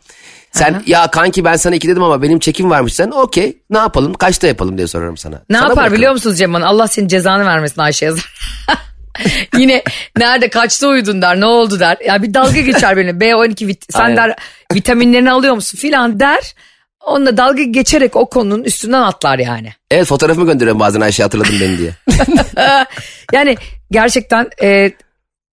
sen 0.51 0.83
ya 0.85 1.07
kanki 1.11 1.45
ben 1.45 1.55
sana 1.55 1.75
iki 1.75 1.87
dedim 1.87 2.03
ama 2.03 2.21
benim 2.21 2.39
çekim 2.39 2.69
varmış 2.69 2.93
sen 2.93 3.11
okey 3.11 3.57
ne 3.69 3.77
yapalım 3.77 4.13
kaçta 4.13 4.47
yapalım 4.47 4.77
diye 4.77 4.87
sorarım 4.87 5.17
sana. 5.17 5.35
Ne 5.49 5.57
Sana 5.57 5.63
yapar 5.63 5.75
bırakırım. 5.75 5.97
biliyor 5.97 6.11
musunuz 6.11 6.37
Cemal? 6.37 6.61
Allah 6.61 6.87
senin 6.87 7.07
cezanı 7.07 7.45
vermesin 7.45 7.81
Ayşe 7.81 8.05
yazar. 8.05 8.33
Yine 9.57 9.83
nerede 10.17 10.49
kaçta 10.49 10.87
uyudun 10.87 11.21
der 11.21 11.39
ne 11.39 11.45
oldu 11.45 11.79
der. 11.79 11.97
Ya 12.07 12.23
bir 12.23 12.33
dalga 12.33 12.61
geçer 12.61 12.97
benimle 12.97 13.25
B12 13.25 13.67
vit 13.67 13.85
sen 13.93 13.99
Aynen. 13.99 14.17
der 14.17 14.35
vitaminlerini 14.73 15.31
alıyor 15.31 15.55
musun 15.55 15.77
filan 15.77 16.19
der. 16.19 16.55
Onunla 17.05 17.37
dalga 17.37 17.63
geçerek 17.63 18.15
o 18.15 18.29
konunun 18.29 18.63
üstünden 18.63 19.01
atlar 19.01 19.39
yani. 19.39 19.73
Evet 19.91 20.05
fotoğrafımı 20.07 20.45
gönderiyorum 20.45 20.79
bazen 20.79 21.01
Ayşe 21.01 21.23
hatırladın 21.23 21.55
beni 21.61 21.77
diye. 21.77 21.91
Yani 23.33 23.57
gerçekten 23.91 24.49
e, 24.61 24.91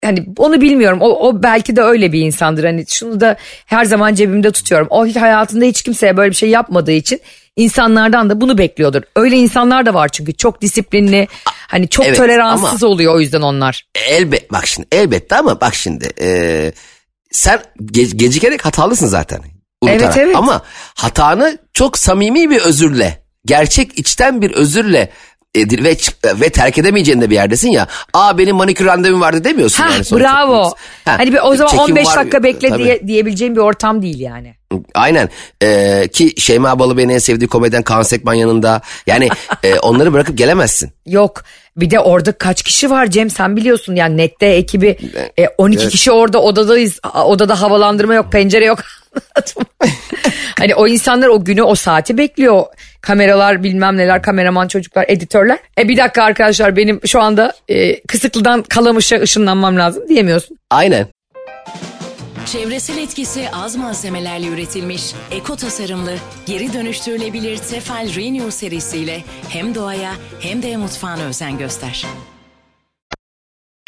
hani 0.05 0.27
onu 0.37 0.61
bilmiyorum. 0.61 0.99
O, 1.01 1.29
o 1.29 1.43
belki 1.43 1.77
de 1.77 1.83
öyle 1.83 2.13
bir 2.13 2.21
insandır. 2.21 2.65
Hani 2.65 2.85
şunu 2.89 3.21
da 3.21 3.37
her 3.67 3.85
zaman 3.85 4.15
cebimde 4.15 4.51
tutuyorum. 4.51 4.87
O 4.91 5.15
hayatında 5.15 5.65
hiç 5.65 5.83
kimseye 5.83 6.17
böyle 6.17 6.31
bir 6.31 6.37
şey 6.37 6.49
yapmadığı 6.49 6.93
için 6.93 7.21
insanlardan 7.57 8.31
da 8.31 8.41
bunu 8.41 8.59
bekliyordur. 8.59 9.03
Öyle 9.17 9.37
insanlar 9.37 9.87
da 9.87 9.95
var 9.95 10.09
çünkü 10.09 10.33
çok 10.33 10.63
disiplinli, 10.63 11.29
hani 11.45 11.89
çok 11.89 12.07
Evet, 12.07 12.17
toleranssız 12.17 12.83
oluyor 12.83 13.15
o 13.15 13.21
yüzden 13.21 13.43
onlar. 13.43 13.87
Elbet 14.09 14.53
bak 14.53 14.67
şimdi 14.67 14.89
elbette 14.93 15.37
ama 15.37 15.61
bak 15.61 15.75
şimdi 15.75 16.13
e, 16.21 16.73
sen 17.31 17.61
ge- 17.81 18.17
gecikerek 18.17 18.65
hatalısın 18.67 19.07
zaten. 19.07 19.41
Evet, 19.89 20.17
evet. 20.17 20.37
Ama 20.37 20.63
hatanı 20.95 21.59
çok 21.73 21.99
samimi 21.99 22.51
bir 22.51 22.61
özürle, 22.61 23.23
gerçek 23.47 23.99
içten 23.99 24.43
bir 24.43 24.51
özürle 24.51 25.11
e, 25.55 25.85
ve 25.85 25.97
ve 26.41 26.51
terk 26.51 26.79
edemeyeceğin 26.79 27.21
de 27.21 27.31
bir 27.31 27.35
yerdesin 27.35 27.69
ya. 27.71 27.87
Aa 28.15 28.39
benim 28.39 28.57
manikür 28.57 28.87
randevum 28.87 29.21
vardı 29.21 29.45
demiyorsun 29.45 29.85
Ha 29.85 29.91
yani. 29.91 30.21
bravo. 30.21 30.65
Ha, 31.05 31.19
hani 31.19 31.33
bir, 31.33 31.39
o 31.43 31.57
zaman 31.57 31.71
çekim 31.71 31.85
15 31.85 32.07
var- 32.07 32.17
dakika 32.17 32.43
bekle 32.43 32.69
Tabii. 32.69 32.85
diye, 32.85 33.07
diyebileceğim 33.07 33.55
bir 33.57 33.61
ortam 33.61 34.03
değil 34.03 34.21
yani. 34.21 34.55
Aynen 34.95 35.29
Ee, 35.63 36.09
ki 36.13 36.35
Şeyma 36.41 36.79
Balıbey'in 36.79 37.09
en 37.09 37.19
sevdiği 37.19 37.49
komedyen 37.49 37.83
Kaan 37.83 38.03
Sekman 38.03 38.35
yanında. 38.35 38.81
Yani 39.07 39.29
e, 39.63 39.79
onları 39.79 40.13
bırakıp 40.13 40.39
gelemezsin. 40.39 40.91
Yok 41.07 41.45
bir 41.77 41.91
de 41.91 42.01
orada 42.01 42.33
kaç 42.33 42.63
kişi 42.63 42.91
var 42.91 43.07
Cem 43.07 43.31
sen 43.31 43.57
biliyorsun 43.57 43.95
yani 43.95 44.17
nette 44.17 44.47
ekibi 44.47 44.99
e, 45.39 45.49
12 45.59 45.83
Evet. 45.83 45.93
kişi 45.93 46.11
orada 46.13 46.43
odadayız 46.43 47.01
odada 47.25 47.61
havalandırma 47.61 48.15
yok 48.15 48.33
pencere 48.33 48.65
yok 48.65 48.79
hani 50.59 50.75
o 50.75 50.89
insanlar 50.89 51.29
o 51.29 51.45
günü 51.45 51.63
o 51.63 51.75
saati 51.75 52.19
bekliyor 52.19 52.65
kameralar 53.01 53.63
bilmem 53.63 53.97
neler 53.97 54.23
kameraman 54.23 54.69
çocuklar 54.69 55.05
editörler 55.09 55.59
e 55.79 55.89
bir 55.89 55.97
dakika 55.97 56.25
arkadaşlar 56.25 56.77
benim 56.77 57.01
şu 57.07 57.21
anda 57.21 57.53
e, 57.69 58.01
kısıklıdan 58.01 58.63
kalamışa 58.63 59.17
ışınlanmam 59.17 59.77
lazım 59.77 60.09
diyemiyorsun 60.09 60.61
Aynen. 60.71 61.07
Çevresel 62.47 62.99
etkisi 62.99 63.49
az 63.53 63.77
malzemelerle 63.77 64.47
üretilmiş, 64.47 65.15
eko 65.31 65.57
tasarımlı, 65.57 66.15
geri 66.47 66.73
dönüştürülebilir 66.73 67.57
Tefal 67.57 68.15
Renew 68.17 68.51
serisiyle 68.51 69.25
hem 69.49 69.75
doğaya 69.75 70.13
hem 70.41 70.63
de 70.63 70.77
mutfağına 70.77 71.23
özen 71.23 71.59
göster. 71.59 72.07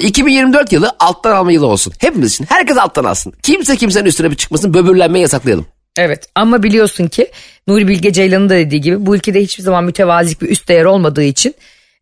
2024 0.03 0.73
yılı 0.73 0.91
alttan 0.99 1.33
alma 1.33 1.53
yılı 1.53 1.67
olsun. 1.67 1.93
Hepimiz 1.99 2.33
için. 2.33 2.47
Herkes 2.49 2.77
alttan 2.77 3.05
alsın. 3.05 3.33
Kimse 3.43 3.77
kimsenin 3.77 4.05
üstüne 4.05 4.31
bir 4.31 4.37
çıkmasın. 4.37 4.75
Böbürlenmeyi 4.75 5.23
yasaklayalım. 5.23 5.67
Evet 5.99 6.29
ama 6.35 6.63
biliyorsun 6.63 7.07
ki 7.09 7.31
Nuri 7.67 7.89
Bilge 7.89 8.13
Ceylan'ın 8.13 8.49
da 8.49 8.55
dediği 8.55 8.81
gibi 8.81 9.07
bu 9.07 9.17
ülkede 9.17 9.41
hiçbir 9.41 9.63
zaman 9.63 9.85
mütevazilik 9.85 10.43
bir 10.43 10.49
üst 10.49 10.69
değer 10.69 10.85
olmadığı 10.85 11.23
için 11.23 11.55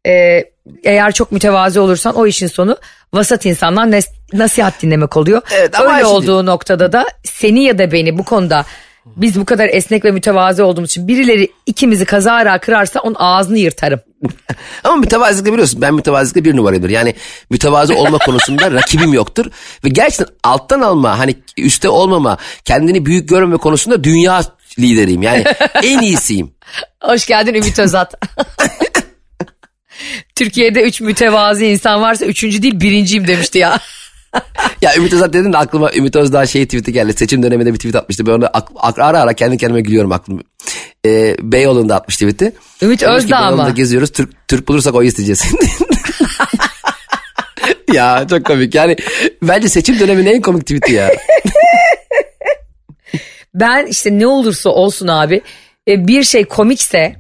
e, 0.07 0.45
eğer 0.85 1.13
çok 1.13 1.33
mütevazi 1.33 1.81
olursan 1.81 2.15
o 2.15 2.27
işin 2.27 2.47
sonu 2.47 2.77
vasat 3.15 3.47
insanlar 3.47 3.87
nes- 3.87 4.11
nasihat 4.33 4.83
dinlemek 4.83 5.17
oluyor. 5.17 5.43
Evet, 5.55 5.81
ama 5.81 5.85
Öyle 5.95 6.03
Ayşe- 6.05 6.07
olduğu 6.07 6.47
noktada 6.47 6.93
da 6.93 7.07
seni 7.25 7.65
ya 7.65 7.79
da 7.79 7.93
beni 7.93 8.19
bu 8.19 8.25
konuda 8.25 8.65
biz 9.17 9.41
bu 9.41 9.45
kadar 9.45 9.69
esnek 9.69 10.05
ve 10.05 10.11
mütevazi 10.11 10.63
olduğumuz 10.63 10.91
için 10.91 11.09
birileri 11.09 11.51
ikimizi 11.67 12.05
kazara 12.05 12.59
kırarsa 12.61 13.01
onun 13.01 13.17
ağzını 13.19 13.59
yırtarım. 13.59 14.01
Ama 14.85 14.97
mütevazilikle 14.97 15.53
biliyorsun 15.53 15.83
ben 15.83 15.95
mütevazilikle 15.95 16.45
bir 16.45 16.57
numarayımdır. 16.57 16.91
Yani 16.91 17.15
mütevazı 17.51 17.95
olma 17.95 18.19
konusunda 18.27 18.73
rakibim 18.73 19.15
yoktur. 19.15 19.47
Ve 19.85 19.89
gerçekten 19.89 20.27
alttan 20.45 20.81
alma 20.81 21.19
hani 21.19 21.35
üstte 21.57 21.89
olmama 21.89 22.39
kendini 22.65 23.07
büyük 23.07 23.29
görmeme 23.29 23.57
konusunda 23.57 24.05
dünya 24.05 24.43
lideriyim. 24.79 25.23
Yani 25.23 25.45
en 25.83 26.01
iyisiyim. 26.01 26.51
Hoş 27.03 27.27
geldin 27.27 27.55
Ümit 27.55 27.79
Özat. 27.79 28.15
Türkiye'de 30.35 30.83
üç 30.83 31.01
mütevazi 31.01 31.67
insan 31.67 32.03
varsa 32.03 32.25
üçüncü 32.25 32.63
değil 32.63 32.81
birinciyim 32.81 33.27
demişti 33.27 33.59
ya. 33.59 33.81
Ya 34.83 34.97
Ümit 34.97 35.13
Özat 35.13 35.33
dedin 35.33 35.53
de 35.53 35.57
aklıma 35.59 35.93
Ümit 35.93 36.17
Özdağ 36.17 36.47
şey 36.47 36.65
tweet'i 36.65 36.93
geldi. 36.93 37.13
Seçim 37.13 37.43
döneminde 37.43 37.73
bir 37.73 37.79
tweet 37.79 37.95
atmıştı. 37.97 38.27
Ben 38.27 38.41
ak- 38.53 38.71
ara 38.99 39.21
ara 39.21 39.33
kendi 39.33 39.57
kendime 39.57 39.81
gülüyorum 39.81 40.13
aklım. 40.13 40.41
Ee, 41.07 41.37
Beyoğlu'nda 41.43 41.97
atmış 41.97 42.17
tweet'i. 42.17 42.45
Ümit 42.45 42.81
Demiş 42.83 42.99
ki, 43.01 43.07
Özdağ 43.07 43.41
Beyoğlu'nda 43.41 43.65
mı? 43.65 43.75
geziyoruz. 43.75 44.11
Türk, 44.13 44.49
Türk 44.49 44.69
bulursak 44.69 44.95
oy 44.95 45.07
isteyeceğiz. 45.07 45.45
ya 47.93 48.27
çok 48.31 48.45
komik. 48.47 48.75
Yani 48.75 48.97
bence 49.43 49.69
seçim 49.69 49.99
döneminin 50.01 50.31
en 50.35 50.41
komik 50.41 50.63
tweet'i 50.63 50.93
ya. 50.93 51.11
Ben 53.55 53.87
işte 53.87 54.19
ne 54.19 54.27
olursa 54.27 54.71
olsun 54.71 55.09
abi 55.09 55.41
e, 55.89 56.07
bir 56.07 56.23
şey 56.25 56.45
komikse 56.45 57.17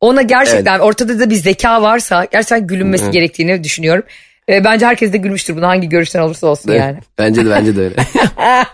ona 0.00 0.22
gerçekten 0.22 0.78
ortada 0.78 1.20
da 1.20 1.30
bir 1.30 1.34
zeka 1.34 1.82
varsa 1.82 2.24
gerçekten 2.24 2.66
gülünmesi 2.66 3.10
gerektiğini 3.10 3.64
düşünüyorum. 3.64 4.04
E, 4.48 4.64
Bence 4.64 4.86
herkes 4.86 5.12
de 5.12 5.16
gülmüştür 5.16 5.56
buna 5.56 5.68
hangi 5.68 5.88
görüşten 5.88 6.20
olursa 6.20 6.46
olsun 6.46 6.72
yani. 6.72 6.98
Bence 7.18 7.46
de 7.46 7.50
bence 7.50 7.76
de 7.76 7.80
öyle. 7.80 7.94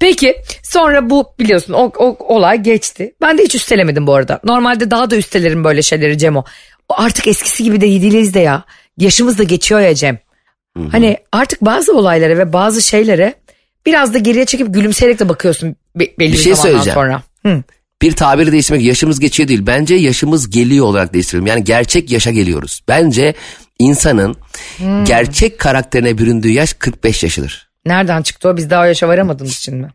Peki 0.00 0.36
sonra 0.62 1.10
bu 1.10 1.26
biliyorsun 1.38 1.72
o, 1.72 1.92
o 1.98 2.16
olay 2.34 2.62
geçti. 2.62 3.14
Ben 3.20 3.38
de 3.38 3.42
hiç 3.42 3.54
üstelemedim 3.54 4.06
bu 4.06 4.14
arada. 4.14 4.40
Normalde 4.44 4.90
daha 4.90 5.10
da 5.10 5.16
üstelerim 5.16 5.64
böyle 5.64 5.82
şeyleri 5.82 6.18
Cemo. 6.18 6.44
Artık 6.88 7.26
eskisi 7.26 7.64
gibi 7.64 7.76
de 7.76 7.86
değiliz 7.86 8.34
de 8.34 8.40
ya. 8.40 8.64
Yaşımız 8.98 9.38
da 9.38 9.42
geçiyor 9.42 9.80
ya 9.80 9.94
Cem. 9.94 10.18
Hani 10.92 11.16
artık 11.32 11.60
bazı 11.62 11.92
olaylara 11.96 12.38
ve 12.38 12.52
bazı 12.52 12.82
şeylere 12.82 13.34
biraz 13.86 14.14
da 14.14 14.18
geriye 14.18 14.44
çekip 14.44 14.74
gülümseyerek 14.74 15.18
de 15.20 15.28
bakıyorsun 15.28 15.76
be- 15.96 16.18
belli 16.18 16.32
bir, 16.32 16.38
şey 16.38 16.54
zamandan 16.54 16.70
söyleyeceğim. 16.70 16.94
sonra. 16.94 17.22
Hı. 17.46 17.62
bir 18.02 18.12
tabiri 18.12 18.52
değiştirmek 18.52 18.82
yaşımız 18.84 19.20
geçiyor 19.20 19.48
değil. 19.48 19.66
Bence 19.66 19.94
yaşımız 19.94 20.50
geliyor 20.50 20.86
olarak 20.86 21.14
değiştirelim. 21.14 21.46
Yani 21.46 21.64
gerçek 21.64 22.10
yaşa 22.10 22.30
geliyoruz. 22.30 22.82
Bence 22.88 23.34
insanın 23.82 24.36
Hmm. 24.76 25.04
gerçek 25.04 25.58
karakterine 25.58 26.18
büründüğü 26.18 26.50
yaş 26.50 26.72
45 26.72 27.22
yaşıdır. 27.22 27.70
Nereden 27.86 28.22
çıktı 28.22 28.48
o? 28.48 28.56
Biz 28.56 28.70
daha 28.70 28.82
o 28.82 28.84
yaşa 28.84 29.08
varamadığımız 29.08 29.56
için 29.56 29.76
mi? 29.76 29.88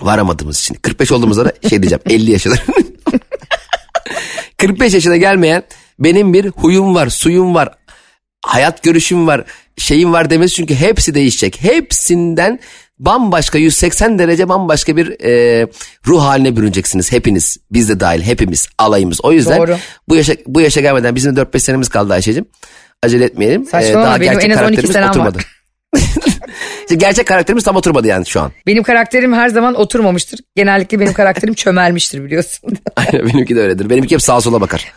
Varamadığımız 0.00 0.60
için. 0.60 0.74
45 0.74 1.12
olduğumuzda 1.12 1.44
da 1.44 1.52
şey 1.68 1.82
diyeceğim 1.82 2.02
50 2.10 2.30
yaşıdır. 2.30 2.62
45 4.56 4.94
yaşına 4.94 5.16
gelmeyen 5.16 5.62
benim 5.98 6.32
bir 6.32 6.46
huyum 6.46 6.94
var, 6.94 7.08
suyum 7.08 7.54
var, 7.54 7.68
hayat 8.46 8.82
görüşüm 8.82 9.26
var, 9.26 9.44
şeyim 9.76 10.12
var 10.12 10.30
demesi 10.30 10.54
çünkü 10.54 10.74
hepsi 10.74 11.14
değişecek. 11.14 11.62
Hepsinden 11.62 12.60
bambaşka 12.98 13.58
180 13.58 14.18
derece 14.18 14.48
bambaşka 14.48 14.96
bir 14.96 15.24
e, 15.24 15.66
ruh 16.06 16.22
haline 16.22 16.56
bürüneceksiniz 16.56 17.12
hepiniz. 17.12 17.56
Biz 17.72 17.88
de 17.88 18.00
dahil 18.00 18.22
hepimiz 18.22 18.68
alayımız. 18.78 19.20
O 19.22 19.32
yüzden 19.32 19.58
Doğru. 19.58 19.76
bu 20.08 20.16
yaşa 20.16 20.34
bu 20.46 20.60
yaşa 20.60 20.80
gelmeden 20.80 21.14
bizim 21.14 21.36
de 21.36 21.40
4-5 21.40 21.58
senemiz 21.60 21.88
kaldı 21.88 22.12
Ayşe'cim. 22.12 22.44
Acele 23.02 23.24
etmeyelim. 23.24 23.64
Saçmalama, 23.64 24.04
daha 24.04 24.20
benim 24.20 24.32
gerçek 24.32 24.50
en 24.50 24.56
az 24.56 24.62
12 24.62 24.76
karakterimiz 24.76 24.92
senem 24.92 25.08
var. 25.08 25.10
oturmadı. 25.10 25.38
İşte 26.80 26.94
gerçek 26.94 27.26
karakterimiz 27.26 27.64
tam 27.64 27.76
oturmadı 27.76 28.06
yani 28.06 28.26
şu 28.26 28.40
an. 28.40 28.52
Benim 28.66 28.82
karakterim 28.82 29.32
her 29.32 29.48
zaman 29.48 29.74
oturmamıştır. 29.74 30.40
Genellikle 30.56 31.00
benim 31.00 31.12
karakterim 31.12 31.54
çömelmiştir 31.64 32.24
biliyorsun. 32.24 32.70
Aynen 32.96 33.26
benimki 33.26 33.56
de 33.56 33.60
öyledir. 33.60 33.90
Benimki 33.90 34.14
hep 34.14 34.22
sağa 34.22 34.40
sola 34.40 34.60
bakar. 34.60 34.92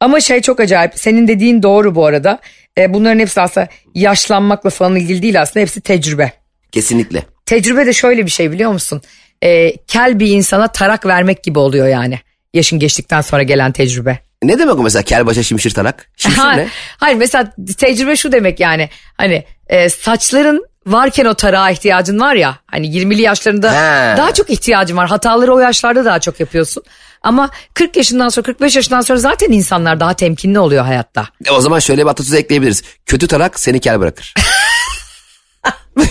Ama 0.00 0.20
şey 0.20 0.40
çok 0.40 0.60
acayip. 0.60 0.92
Senin 0.94 1.28
dediğin 1.28 1.62
doğru 1.62 1.94
bu 1.94 2.06
arada. 2.06 2.38
E, 2.78 2.94
bunların 2.94 3.18
hepsi 3.18 3.40
aslında 3.40 3.68
yaşlanmakla 3.94 4.70
falan 4.70 4.96
ilgili 4.96 5.22
değil 5.22 5.40
aslında. 5.42 5.60
Hepsi 5.60 5.80
tecrübe. 5.80 6.32
Kesinlikle. 6.72 7.22
Tecrübe 7.46 7.86
de 7.86 7.92
şöyle 7.92 8.26
bir 8.26 8.30
şey 8.30 8.52
biliyor 8.52 8.72
musun? 8.72 9.02
E, 9.42 9.76
kel 9.76 10.20
bir 10.20 10.26
insana 10.26 10.68
tarak 10.68 11.06
vermek 11.06 11.44
gibi 11.44 11.58
oluyor 11.58 11.88
yani. 11.88 12.18
Yaşın 12.54 12.78
geçtikten 12.78 13.20
sonra 13.20 13.42
gelen 13.42 13.72
tecrübe. 13.72 14.18
Ne 14.46 14.58
demek 14.58 14.78
o 14.78 14.82
mesela 14.82 15.02
kel 15.02 15.26
başa 15.26 15.42
şimşir 15.42 15.70
tarak? 15.70 16.10
Şimşir 16.16 16.38
Ha, 16.38 16.52
ne? 16.52 16.68
Hayır 16.96 17.16
mesela 17.16 17.52
tecrübe 17.78 18.16
şu 18.16 18.32
demek 18.32 18.60
yani. 18.60 18.90
Hani 19.16 19.44
e, 19.66 19.88
saçların 19.88 20.66
varken 20.86 21.24
o 21.24 21.34
tarağa 21.34 21.70
ihtiyacın 21.70 22.20
var 22.20 22.34
ya. 22.34 22.58
Hani 22.66 22.86
20'li 22.86 23.22
yaşlarında 23.22 23.72
He. 23.72 24.16
daha 24.16 24.34
çok 24.34 24.50
ihtiyacın 24.50 24.96
var. 24.96 25.08
Hataları 25.08 25.54
o 25.54 25.58
yaşlarda 25.58 26.04
daha 26.04 26.18
çok 26.18 26.40
yapıyorsun. 26.40 26.82
Ama 27.22 27.50
40 27.74 27.96
yaşından 27.96 28.28
sonra 28.28 28.44
45 28.44 28.76
yaşından 28.76 29.00
sonra 29.00 29.18
zaten 29.18 29.52
insanlar 29.52 30.00
daha 30.00 30.14
temkinli 30.14 30.58
oluyor 30.58 30.84
hayatta. 30.84 31.28
E 31.44 31.50
o 31.50 31.60
zaman 31.60 31.78
şöyle 31.78 32.02
bir 32.04 32.10
atasözü 32.10 32.36
ekleyebiliriz. 32.36 32.82
Kötü 33.06 33.26
tarak 33.26 33.60
seni 33.60 33.80
kel 33.80 34.00
bırakır. 34.00 34.34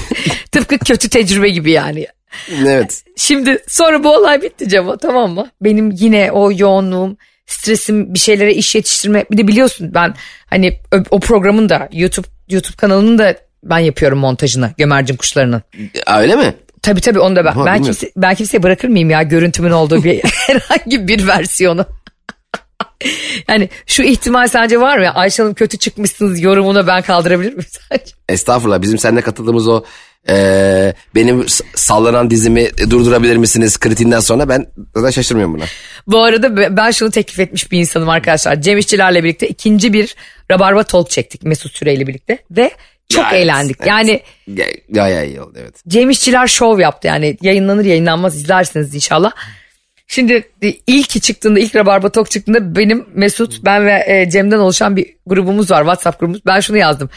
Tıpkı 0.51 0.77
kötü 0.79 1.09
tecrübe 1.09 1.49
gibi 1.49 1.71
yani. 1.71 2.07
evet. 2.67 3.03
Şimdi 3.17 3.63
sonra 3.67 4.03
bu 4.03 4.15
olay 4.15 4.41
bitti 4.41 4.69
Cemo 4.69 4.97
tamam 4.97 5.31
mı? 5.31 5.47
Benim 5.61 5.91
yine 5.91 6.31
o 6.31 6.51
yoğunluğum, 6.55 7.17
stresim, 7.53 8.13
bir 8.13 8.19
şeylere 8.19 8.53
iş 8.53 8.75
yetiştirme. 8.75 9.25
Bir 9.31 9.38
de 9.38 9.48
biliyorsun 9.48 9.91
ben 9.93 10.15
hani 10.48 10.79
o, 11.12 11.19
programın 11.19 11.69
da 11.69 11.89
YouTube 11.91 12.27
YouTube 12.50 12.75
kanalının 12.75 13.17
da 13.17 13.36
ben 13.63 13.79
yapıyorum 13.79 14.19
montajını 14.19 14.72
Gömercin 14.77 15.15
Kuşları'nın. 15.15 15.62
Öyle 16.17 16.36
mi? 16.36 16.53
Tabii 16.81 17.01
tabii 17.01 17.19
onu 17.19 17.36
da 17.36 17.45
ben. 17.45 17.51
Aha, 17.51 17.65
ben, 17.65 17.75
bilmiyorum. 17.75 17.86
kimse, 17.86 18.12
ben 18.15 18.36
kimseye 18.36 18.63
bırakır 18.63 18.88
mıyım 18.88 19.10
ya 19.10 19.24
görüntümün 19.24 19.72
olduğu 19.72 20.03
bir 20.03 20.22
herhangi 20.24 21.07
bir 21.07 21.27
versiyonu. 21.27 21.86
yani 23.48 23.69
şu 23.88 24.03
ihtimal 24.03 24.48
sence 24.48 24.79
var 24.81 24.98
mı? 24.98 25.10
Ayşe 25.13 25.43
Hanım 25.43 25.55
kötü 25.55 25.77
çıkmışsınız 25.77 26.41
yorumuna 26.41 26.88
ben 26.88 27.01
kaldırabilir 27.01 27.53
miyim 27.53 27.65
sence? 27.89 28.12
Estağfurullah 28.29 28.81
bizim 28.81 28.98
seninle 28.98 29.22
katıldığımız 29.22 29.67
o 29.67 29.83
e, 30.29 30.93
benim 31.15 31.45
sallanan 31.75 32.29
dizimi 32.29 32.69
durdurabilir 32.89 33.38
misiniz 33.38 33.77
kritiğinden 33.79 34.19
sonra 34.19 34.50
ben 34.50 34.65
zaten 34.95 35.10
şaşırmıyorum 35.12 35.55
buna. 35.55 35.63
Bu 36.07 36.24
arada 36.24 36.57
be- 36.57 36.77
ben 36.77 36.91
şunu 36.91 37.12
teklif 37.12 37.39
etmiş 37.39 37.72
bir 37.72 37.79
insanım 37.79 38.10
arkadaşlar. 38.10 38.62
Cem 38.62 38.77
İşçilerle 38.77 39.24
birlikte 39.24 39.48
ikinci 39.48 39.93
bir 39.93 40.15
Rabarba 40.51 40.83
Talk 40.83 41.10
çektik 41.10 41.43
Mesut 41.43 41.75
Süreyle 41.75 42.07
birlikte. 42.07 42.38
Ve 42.51 42.72
Çok 43.10 43.24
Ya, 43.24 43.31
eğlendik. 43.31 43.77
evet. 43.79 43.88
Yani 43.89 44.22
Ya, 44.48 44.65
ya, 44.89 45.07
ya 45.07 45.24
iyi 45.24 45.41
oldu 45.41 45.57
evet. 45.62 45.75
Cem 45.88 46.10
İşçiler 46.10 46.48
şov 46.48 46.79
yaptı 46.79 47.07
yani 47.07 47.38
yayınlanır 47.41 47.86
yayınlanmaz 47.86 48.36
izlersiniz 48.36 48.95
inşallah. 48.95 49.31
Şimdi 50.07 50.51
ilki 50.88 51.22
çıktığında 51.22 51.60
ilk 51.60 51.75
Rabarba 51.75 52.10
Tok 52.10 52.31
çıktığında 52.31 52.75
benim 52.75 53.05
Mesut 53.13 53.65
ben 53.65 53.86
ve 53.86 54.03
e, 54.07 54.29
Cem'den 54.29 54.60
oluşan 54.60 54.95
bir 54.95 55.15
grubumuz 55.25 55.72
var 55.72 55.81
WhatsApp 55.81 56.19
grubumuz. 56.19 56.45
Ben 56.45 56.60
şunu 56.60 56.77
yazdım. 56.77 57.10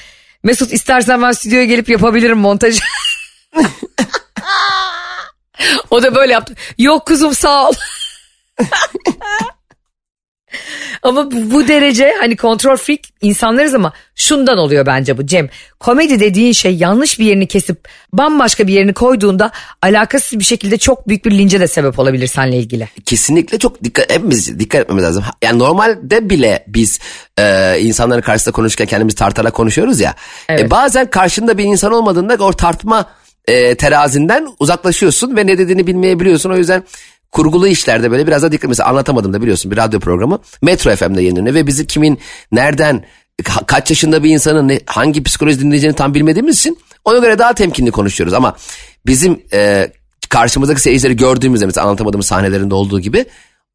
Mesut 0.43 0.73
istersen 0.73 1.23
ben 1.23 1.33
stüdyoya 1.33 1.65
gelip 1.65 1.89
yapabilirim 1.89 2.39
montajı. 2.39 2.81
o 5.91 6.03
da 6.03 6.15
böyle 6.15 6.33
yaptı. 6.33 6.55
Yok 6.79 7.07
kuzum 7.07 7.35
sağ 7.35 7.69
ol. 7.69 7.73
Ama 11.03 11.31
bu, 11.31 11.51
bu 11.51 11.69
derece 11.69 12.15
hani 12.21 12.37
kontrol 12.37 12.77
freak 12.77 13.01
insanlarız 13.23 13.75
ama 13.75 13.93
şundan 14.15 14.59
oluyor 14.59 14.87
bence 14.87 15.19
bu 15.19 15.27
Cem. 15.27 15.49
Komedi 15.81 16.21
dediğin 16.21 16.53
şey 16.53 16.77
yanlış 16.77 17.19
bir 17.19 17.25
yerini 17.25 17.47
kesip 17.47 17.89
bambaşka 18.13 18.67
bir 18.67 18.73
yerini 18.73 18.95
koyduğunda 18.95 19.51
alakasız 19.83 20.39
bir 20.39 20.45
şekilde 20.45 20.79
çok 20.79 21.09
büyük 21.09 21.25
bir 21.25 21.31
lince 21.31 21.61
de 21.61 21.69
sebep 21.69 21.99
olabilir 21.99 22.27
seninle 22.27 22.57
ilgili. 22.57 22.89
Kesinlikle 23.05 23.59
çok 23.59 23.85
dikkat 23.85 24.13
hepimiz 24.13 24.59
dikkat 24.59 24.81
etmemiz 24.81 25.05
lazım. 25.05 25.25
Yani 25.43 25.59
normalde 25.59 26.31
bile 26.31 26.65
biz 26.67 26.99
e, 27.39 27.77
insanların 27.81 28.23
karşısında 28.23 28.53
konuşurken 28.53 28.87
kendimizi 28.87 29.17
tartarak 29.17 29.55
konuşuyoruz 29.55 30.01
ya. 30.01 30.15
Evet. 30.49 30.61
E, 30.61 30.71
bazen 30.71 31.11
karşında 31.11 31.59
bir 31.59 31.65
insan 31.65 31.93
olmadığında 31.93 32.45
o 32.45 32.53
tartma 32.53 33.07
e, 33.49 33.75
terazinden 33.75 34.49
uzaklaşıyorsun 34.59 35.37
ve 35.37 35.47
ne 35.47 35.59
dediğini 35.59 35.87
bilmeyebiliyorsun. 35.87 36.51
O 36.51 36.57
yüzden 36.57 36.85
kurgulu 37.37 37.69
işlerde 37.69 38.11
böyle 38.11 38.27
biraz 38.27 38.43
daha 38.43 38.53
dikkat 38.53 38.69
mesela 38.69 38.89
anlatamadım 38.89 39.33
da 39.33 39.43
biliyorsun 39.43 39.71
bir 39.71 39.77
radyo 39.77 40.01
programı 40.01 40.39
Metro 40.63 40.97
FM'de 40.97 41.23
yayınlanıyor 41.23 41.55
ve 41.55 41.67
bizi 41.67 41.87
kimin 41.87 42.19
nereden 42.53 43.05
ka- 43.43 43.67
kaç 43.67 43.91
yaşında 43.91 44.25
bir 44.25 44.31
insanın 44.31 44.81
hangi 44.87 45.23
psikoloji 45.23 45.61
dinleyeceğini 45.61 45.97
tam 45.97 46.15
bilmediğimiz 46.15 46.59
için 46.59 46.79
ona 47.05 47.19
göre 47.19 47.39
daha 47.39 47.53
temkinli 47.55 47.91
konuşuyoruz 47.91 48.35
ama 48.35 48.57
bizim 49.07 49.43
e, 49.53 49.91
karşımızdaki 50.29 50.81
seyircileri 50.81 51.17
gördüğümüzde 51.17 51.67
mesela 51.67 51.87
anlatamadığımız 51.87 52.27
sahnelerinde 52.27 52.75
olduğu 52.75 53.01
gibi 53.01 53.25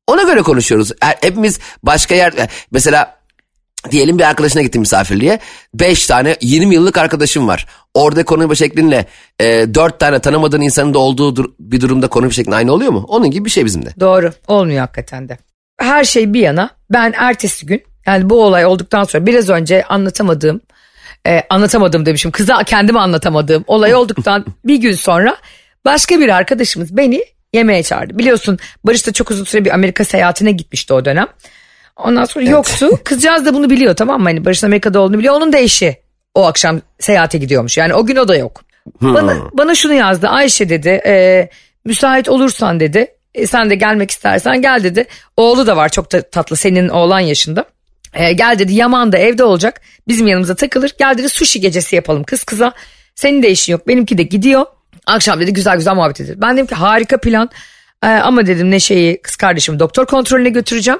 ona 0.07 0.23
göre 0.23 0.41
konuşuyoruz. 0.41 0.91
Her- 1.01 1.17
Hepimiz 1.21 1.59
başka 1.83 2.15
yer 2.15 2.33
mesela 2.71 3.15
diyelim 3.91 4.19
bir 4.19 4.23
arkadaşına 4.23 4.61
gittim 4.61 4.79
misafirliğe. 4.79 5.39
5 5.73 6.07
tane 6.07 6.35
20 6.41 6.75
yıllık 6.75 6.97
arkadaşım 6.97 7.47
var. 7.47 7.65
Orada 7.93 8.23
konuşma 8.25 8.55
şeklinle 8.55 9.05
e, 9.41 9.45
4 9.73 9.99
tane 9.99 10.19
tanımadığın 10.19 10.61
insanın 10.61 10.93
da 10.93 10.99
olduğu 10.99 11.35
dur- 11.35 11.51
bir 11.59 11.81
durumda 11.81 12.07
konuşma 12.07 12.33
şeklin 12.33 12.51
aynı 12.51 12.73
oluyor 12.73 12.91
mu? 12.91 13.05
Onun 13.07 13.31
gibi 13.31 13.45
bir 13.45 13.49
şey 13.49 13.65
bizim 13.65 13.85
de. 13.85 13.89
Doğru 13.99 14.33
olmuyor 14.47 14.79
hakikaten 14.79 15.29
de. 15.29 15.37
Her 15.79 16.03
şey 16.03 16.33
bir 16.33 16.39
yana 16.39 16.69
ben 16.89 17.13
ertesi 17.17 17.65
gün 17.65 17.83
yani 18.05 18.29
bu 18.29 18.43
olay 18.43 18.65
olduktan 18.65 19.03
sonra 19.03 19.25
biraz 19.25 19.49
önce 19.49 19.83
anlatamadığım 19.83 20.61
e, 21.27 21.43
anlatamadım 21.49 22.05
demişim 22.05 22.31
kıza 22.31 22.63
kendime 22.63 22.99
anlatamadığım 22.99 23.63
olay 23.67 23.95
olduktan 23.95 24.45
bir 24.65 24.75
gün 24.75 24.93
sonra 24.93 25.37
başka 25.85 26.19
bir 26.19 26.29
arkadaşımız 26.29 26.97
beni 26.97 27.25
yemeğe 27.53 27.83
çağırdı. 27.83 28.17
Biliyorsun 28.17 28.59
Barış 28.83 29.07
da 29.07 29.11
çok 29.11 29.31
uzun 29.31 29.43
süre 29.43 29.65
bir 29.65 29.73
Amerika 29.73 30.05
seyahatine 30.05 30.51
gitmişti 30.51 30.93
o 30.93 31.05
dönem. 31.05 31.27
Ondan 31.97 32.25
sonra 32.25 32.45
yoktu. 32.45 32.89
Kızcağız 33.03 33.45
da 33.45 33.53
bunu 33.53 33.69
biliyor 33.69 33.95
tamam 33.95 34.21
mı? 34.21 34.29
Hani 34.29 34.45
Barış'ın 34.45 34.67
Amerika'da 34.67 34.99
olduğunu 34.99 35.17
biliyor. 35.19 35.33
Onun 35.35 35.53
da 35.53 35.57
eşi 35.57 35.97
o 36.35 36.45
akşam 36.45 36.81
seyahate 36.99 37.37
gidiyormuş. 37.37 37.77
Yani 37.77 37.93
o 37.93 38.05
gün 38.05 38.15
o 38.15 38.27
da 38.27 38.35
yok. 38.35 38.61
Bana, 39.01 39.35
bana 39.53 39.75
şunu 39.75 39.93
yazdı. 39.93 40.27
Ayşe 40.27 40.69
dedi 40.69 41.01
e, 41.05 41.49
müsait 41.85 42.29
olursan 42.29 42.79
dedi. 42.79 43.07
e, 43.35 43.47
sen 43.47 43.69
de 43.69 43.75
gelmek 43.75 44.11
istersen 44.11 44.61
gel 44.61 44.83
dedi. 44.83 45.05
Oğlu 45.37 45.67
da 45.67 45.77
var 45.77 45.89
çok 45.89 46.11
da 46.11 46.21
tatlı 46.21 46.55
senin 46.55 46.89
oğlan 46.89 47.19
yaşında. 47.19 47.65
E, 48.13 48.33
gel 48.33 48.59
dedi 48.59 48.73
Yaman 48.73 49.11
da 49.11 49.17
evde 49.17 49.43
olacak. 49.43 49.81
Bizim 50.07 50.27
yanımıza 50.27 50.55
takılır. 50.55 50.91
Gel 50.99 51.17
dedi 51.17 51.29
sushi 51.29 51.61
gecesi 51.61 51.95
yapalım 51.95 52.23
kız 52.23 52.43
kıza. 52.43 52.73
Senin 53.15 53.43
de 53.43 53.49
işin 53.51 53.71
yok 53.73 53.87
benimki 53.87 54.17
de 54.17 54.23
gidiyor. 54.23 54.65
Akşam 55.07 55.39
dedi 55.39 55.53
güzel 55.53 55.77
güzel 55.77 55.95
muhabbet 55.95 56.21
edelim. 56.21 56.39
Ben 56.41 56.53
dedim 56.53 56.67
ki 56.67 56.75
harika 56.75 57.17
plan. 57.17 57.49
E, 58.03 58.07
ama 58.07 58.47
dedim 58.47 58.71
Neşe'yi 58.71 59.21
kız 59.21 59.35
kardeşimi 59.35 59.79
doktor 59.79 60.05
kontrolüne 60.05 60.49
götüreceğim. 60.49 60.99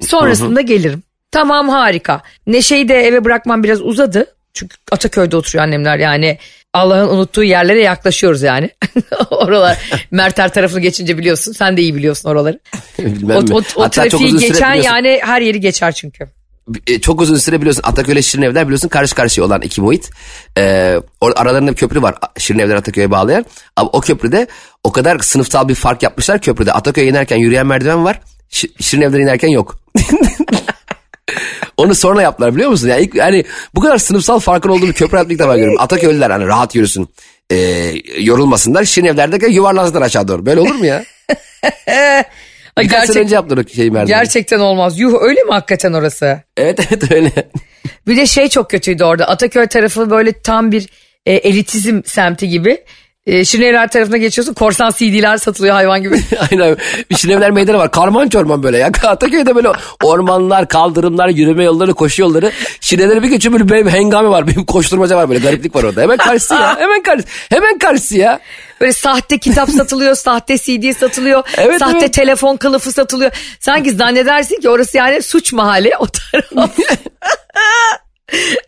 Sonrasında 0.00 0.60
gelirim. 0.60 1.02
Tamam 1.30 1.68
harika. 1.68 2.22
Neşe'yi 2.46 2.88
de 2.88 2.94
eve 2.94 3.24
bırakmam 3.24 3.62
biraz 3.64 3.82
uzadı. 3.82 4.26
Çünkü 4.54 4.76
Ataköy'de 4.92 5.36
oturuyor 5.36 5.64
annemler 5.64 5.98
yani. 5.98 6.38
Allah'ın 6.72 7.08
unuttuğu 7.08 7.42
yerlere 7.44 7.82
yaklaşıyoruz 7.82 8.42
yani. 8.42 8.70
Oralar 9.30 9.78
Merter 10.10 10.52
tarafını 10.52 10.80
geçince 10.80 11.18
biliyorsun. 11.18 11.52
Sen 11.52 11.76
de 11.76 11.82
iyi 11.82 11.94
biliyorsun 11.94 12.28
oraları. 12.28 12.60
Bilmem 12.98 13.36
O, 13.36 13.56
o, 13.56 13.62
o 13.76 13.88
trafiği 13.88 14.36
geçen 14.36 14.74
yani 14.74 15.20
her 15.22 15.40
yeri 15.40 15.60
geçer 15.60 15.92
çünkü. 15.92 16.28
e, 16.86 17.00
çok 17.00 17.20
uzun 17.20 17.36
süre 17.36 17.60
biliyorsun 17.60 17.82
Ataköy'le 17.86 18.22
Şirin 18.22 18.42
Evler 18.42 18.64
biliyorsun 18.66 18.88
karşı 18.88 19.14
karşıya 19.14 19.46
olan 19.46 19.62
iki 19.62 19.80
muhit. 19.80 20.10
Ee, 20.58 20.98
or- 21.20 21.34
aralarında 21.34 21.70
bir 21.70 21.76
köprü 21.76 22.02
var 22.02 22.14
Şirin 22.38 22.58
Evler 22.58 22.76
Ataköy'e 22.76 23.10
bağlayan. 23.10 23.44
Ama 23.76 23.90
o 23.92 24.00
köprüde 24.00 24.46
o 24.84 24.92
kadar 24.92 25.18
sınıfsal 25.18 25.68
bir 25.68 25.74
fark 25.74 26.02
yapmışlar 26.02 26.40
köprüde. 26.40 26.72
Ataköy'e 26.72 27.08
inerken 27.08 27.36
yürüyen 27.36 27.66
merdiven 27.66 28.04
var. 28.04 28.20
Şi- 28.54 28.82
Şirin 28.82 29.02
Evler'e 29.02 29.22
inerken 29.22 29.48
yok. 29.48 29.76
Onu 31.76 31.94
sonra 31.94 32.22
yaptılar 32.22 32.54
biliyor 32.54 32.70
musun? 32.70 32.88
Yani, 32.88 33.02
ilk, 33.02 33.14
yani 33.14 33.44
bu 33.74 33.80
kadar 33.80 33.98
sınıfsal 33.98 34.38
farkın 34.38 34.68
olduğu 34.68 34.86
bir 34.88 34.92
köprü 34.92 35.18
ilk 35.32 35.38
defa 35.38 35.56
görüyorum. 35.56 35.80
Ataköy'lüler 35.80 36.30
hani 36.30 36.46
rahat 36.46 36.74
yürüsün. 36.74 37.08
E, 37.50 37.56
yorulmasınlar. 38.18 38.84
Şirin 38.84 39.06
Evler'de 39.06 39.46
yuvarlansınlar 39.46 40.02
aşağı 40.02 40.28
doğru. 40.28 40.46
Böyle 40.46 40.60
olur 40.60 40.74
mu 40.74 40.86
ya? 40.86 41.04
Ay, 41.86 42.24
Birkaç 42.84 42.90
sene 42.90 43.06
gerçek- 43.06 43.16
önce 43.16 43.34
yaptılar 43.34 43.64
o 43.64 43.68
şeyi 43.74 43.90
merdiveni. 43.90 44.18
gerçekten 44.18 44.58
olmaz. 44.60 44.98
Yuh 44.98 45.14
öyle 45.22 45.42
mi 45.42 45.50
hakikaten 45.50 45.92
orası? 45.92 46.42
Evet 46.56 46.78
evet 46.90 47.12
öyle. 47.12 47.32
Bir 48.06 48.16
de 48.16 48.26
şey 48.26 48.48
çok 48.48 48.70
kötüydü 48.70 49.04
orada. 49.04 49.28
Ataköy 49.28 49.66
tarafı 49.66 50.10
böyle 50.10 50.32
tam 50.32 50.72
bir 50.72 50.88
e, 51.26 51.32
elitizm 51.32 52.00
semti 52.04 52.48
gibi. 52.48 52.84
E, 53.26 53.44
Şirinevler 53.44 53.88
tarafına 53.88 54.16
geçiyorsun 54.16 54.54
korsan 54.54 54.90
CD'ler 54.90 55.36
satılıyor 55.36 55.74
hayvan 55.74 56.02
gibi. 56.02 56.20
Aynen. 56.50 56.76
Bir 57.10 57.16
Şirinevler 57.16 57.50
meydanı 57.50 57.78
var. 57.78 57.90
Karman 57.90 58.28
çorman 58.28 58.62
böyle 58.62 58.78
ya. 58.78 58.86
Ataköy'de 59.02 59.54
böyle 59.54 59.68
ormanlar, 60.02 60.68
kaldırımlar, 60.68 61.28
yürüme 61.28 61.64
yolları, 61.64 61.94
koşu 61.94 62.22
yolları. 62.22 62.52
Şirinevlere 62.80 63.22
bir 63.22 63.28
geçiyor 63.28 63.54
böyle 63.54 63.68
benim 63.68 63.88
hengame 63.88 64.28
var. 64.28 64.46
Benim 64.46 64.64
koşturmaca 64.64 65.16
var 65.16 65.28
böyle. 65.28 65.40
Gariplik 65.40 65.76
var 65.76 65.84
orada. 65.84 66.02
Hemen 66.02 66.16
karşısı 66.16 66.54
ya. 66.54 66.76
Hemen 66.80 67.02
karşısı. 67.02 67.28
Hemen 67.48 67.78
karşısı 67.78 68.18
ya. 68.18 68.40
Böyle 68.80 68.92
sahte 68.92 69.38
kitap 69.38 69.70
satılıyor, 69.70 70.14
sahte 70.14 70.58
CD 70.58 70.92
satılıyor, 70.92 71.42
Evet, 71.56 71.78
sahte 71.78 71.98
evet. 71.98 72.14
telefon 72.14 72.56
kılıfı 72.56 72.92
satılıyor. 72.92 73.30
Sanki 73.60 73.90
zannedersin 73.90 74.60
ki 74.60 74.68
orası 74.68 74.96
yani 74.96 75.22
suç 75.22 75.52
mahalli 75.52 75.92
o 75.98 76.06
taraf. 76.06 76.70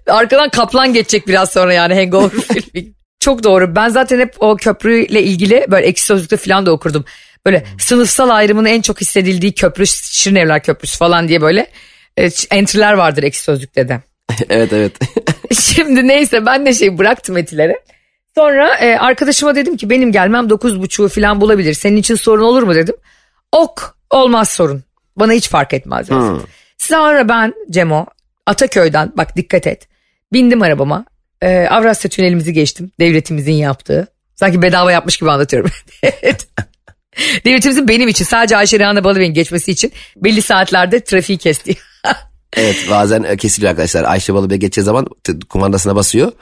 Arkadan 0.09 0.51
kaplan 0.51 0.93
geçecek 0.93 1.29
biraz 1.29 1.53
sonra 1.53 1.73
yani 1.73 1.95
Hangover 1.95 2.31
filmi. 2.31 2.96
Çok 3.27 3.45
doğru. 3.45 3.77
Ben 3.77 3.89
zaten 3.89 4.21
hep 4.21 4.35
o 4.41 4.57
köprüyle 4.57 5.23
ilgili 5.23 5.67
böyle 5.71 5.87
ekşi 5.87 6.05
sözlükte 6.05 6.37
falan 6.37 6.67
da 6.67 6.73
okurdum. 6.73 7.05
Böyle 7.47 7.67
sınıfsal 7.79 8.29
ayrımın 8.29 8.65
en 8.65 8.81
çok 8.81 9.01
hissedildiği 9.01 9.55
köprü 9.55 9.87
Şirinevler 9.87 10.63
Köprüsü 10.63 10.99
falan 10.99 11.29
diye 11.29 11.41
böyle 11.41 11.67
e, 12.17 12.29
entry'ler 12.51 12.93
vardır 12.93 13.23
ekşi 13.23 13.43
sözlükte 13.43 13.89
de. 13.89 14.01
evet 14.49 14.73
evet. 14.73 14.93
Şimdi 15.61 16.09
neyse 16.09 16.47
ben 16.47 16.67
de 16.67 16.75
şey 16.75 16.99
bıraktım 16.99 17.37
etilere. 17.37 17.81
Sonra 18.35 18.77
e, 18.77 18.99
arkadaşıma 18.99 19.55
dedim 19.55 19.77
ki 19.77 19.91
benim 19.91 20.13
gelmem 20.13 20.47
9.30'u 20.47 21.09
falan 21.09 21.41
bulabilir. 21.41 21.75
Senin 21.75 21.97
için 21.97 22.15
sorun 22.15 22.43
olur 22.43 22.63
mu 22.63 22.75
dedim. 22.75 22.97
Ok 23.53 23.97
olmaz 24.11 24.49
sorun. 24.49 24.85
Bana 25.17 25.33
hiç 25.33 25.49
fark 25.49 25.75
etmez. 25.75 26.11
dedi. 26.11 26.47
Sonra 26.79 27.29
ben 27.29 27.55
Cemo 27.71 28.07
Ataköy'den 28.47 29.13
bak 29.17 29.37
dikkat 29.37 29.67
et. 29.67 29.89
Bindim 30.33 30.63
arabama. 30.63 31.05
E, 31.43 31.67
Avrasya 31.71 32.11
tünelimizi 32.11 32.53
geçtim. 32.53 32.93
Devletimizin 33.01 33.53
yaptığı. 33.53 34.07
Sanki 34.35 34.63
bedava 34.63 34.93
yapmış 34.93 35.17
gibi 35.17 35.31
anlatıyorum. 35.31 35.71
Devletimizin 37.45 37.89
benim 37.89 38.09
için 38.09 38.25
sadece 38.25 38.57
Ayşe 38.57 38.79
Rehan'la 38.79 39.05
Balıbey'in 39.05 39.35
geçmesi 39.35 39.71
için 39.71 39.93
belli 40.17 40.43
saatlerde 40.43 41.05
trafiği 41.05 41.39
kesti. 41.39 41.75
Evet 42.57 42.77
bazen 42.91 43.37
kesiliyor 43.37 43.71
arkadaşlar. 43.71 44.05
Ayşe 44.05 44.35
Balıbey 44.35 44.59
geçeceği 44.59 44.85
zaman 44.85 45.07
kumandasına 45.49 45.97
basıyor. 45.97 46.33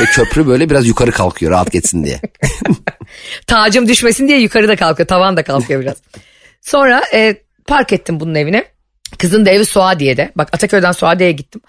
ve 0.00 0.04
köprü 0.04 0.46
böyle 0.46 0.70
biraz 0.70 0.86
yukarı 0.86 1.10
kalkıyor 1.10 1.52
rahat 1.52 1.72
geçsin 1.72 2.04
diye. 2.04 2.20
Tacım 3.46 3.88
düşmesin 3.88 4.28
diye 4.28 4.40
yukarıda 4.40 4.76
kalkıyor. 4.76 5.08
Tavan 5.08 5.36
da 5.36 5.42
kalkıyor 5.42 5.80
biraz. 5.80 5.96
Sonra 6.60 7.02
e, 7.14 7.36
park 7.66 7.92
ettim 7.92 8.20
bunun 8.20 8.34
evine. 8.34 8.64
Kızın 9.18 9.46
da 9.46 9.50
evi 9.50 9.64
Suadiye'de. 9.64 10.32
Bak 10.36 10.48
Ataköy'den 10.52 10.92
Suadiye'ye 10.92 11.32
gittim. 11.32 11.60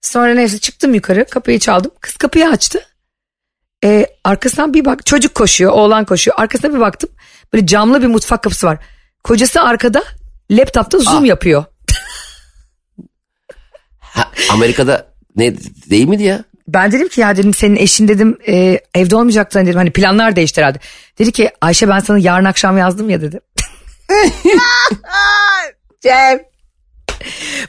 Sonra 0.00 0.34
neyse 0.34 0.58
çıktım 0.58 0.94
yukarı 0.94 1.24
kapıyı 1.24 1.58
çaldım. 1.58 1.90
Kız 2.00 2.16
kapıyı 2.16 2.48
açtı. 2.48 2.80
E, 3.84 4.06
arkasından 4.24 4.74
bir 4.74 4.84
bak 4.84 5.06
çocuk 5.06 5.34
koşuyor 5.34 5.72
oğlan 5.72 6.04
koşuyor. 6.04 6.36
Arkasına 6.40 6.74
bir 6.74 6.80
baktım 6.80 7.10
böyle 7.52 7.66
camlı 7.66 8.02
bir 8.02 8.06
mutfak 8.06 8.42
kapısı 8.42 8.66
var. 8.66 8.78
Kocası 9.24 9.60
arkada 9.62 10.02
laptopta 10.50 10.98
zoom 10.98 11.24
yapıyor. 11.24 11.64
Ha, 14.00 14.30
Amerika'da 14.50 15.06
ne 15.36 15.54
değil 15.90 16.08
miydi 16.08 16.22
ya? 16.22 16.44
Ben 16.68 16.92
dedim 16.92 17.08
ki 17.08 17.20
ya 17.20 17.36
dedim 17.36 17.54
senin 17.54 17.76
eşin 17.76 18.08
dedim 18.08 18.38
e, 18.48 18.80
evde 18.94 19.16
olmayacaktı 19.16 19.58
dedim 19.58 19.74
hani 19.74 19.90
planlar 19.92 20.36
değişti 20.36 20.60
herhalde. 20.60 20.78
Dedi 21.18 21.32
ki 21.32 21.50
Ayşe 21.60 21.88
ben 21.88 22.00
sana 22.00 22.18
yarın 22.18 22.44
akşam 22.44 22.78
yazdım 22.78 23.10
ya 23.10 23.20
dedi. 23.20 23.40
Cem. 26.00 26.40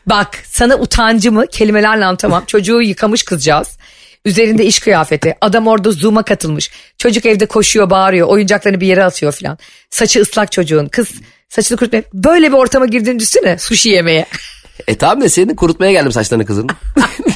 Bak 0.06 0.28
sana 0.46 0.76
utancımı 0.76 1.48
kelimelerle 1.48 2.06
anlatamam. 2.06 2.46
Çocuğu 2.46 2.82
yıkamış 2.82 3.24
kızcağız. 3.24 3.78
Üzerinde 4.26 4.66
iş 4.66 4.80
kıyafeti. 4.80 5.36
Adam 5.42 5.68
orada 5.68 5.92
Zoom'a 5.92 6.24
katılmış. 6.24 6.72
Çocuk 6.98 7.26
evde 7.26 7.46
koşuyor 7.46 7.90
bağırıyor. 7.90 8.28
Oyuncaklarını 8.28 8.82
bir 8.82 8.88
yere 8.88 9.04
atıyor 9.04 9.32
falan. 9.32 9.58
Saçı 9.90 10.22
ıslak 10.22 10.52
çocuğun. 10.52 10.88
Kız 10.88 11.10
saçını 11.50 11.78
kurutmaya. 11.78 12.04
Böyle 12.14 12.48
bir 12.48 12.58
ortama 12.58 12.86
girdiğini 12.86 13.20
düşünsene 13.20 13.58
sushi 13.58 13.90
yemeye. 13.90 14.26
E 14.88 14.98
tamam 14.98 15.22
da 15.22 15.30
senin 15.30 15.56
kurutmaya 15.56 15.92
geldim 15.92 16.12
saçlarını 16.12 16.46
kızın. 16.46 16.70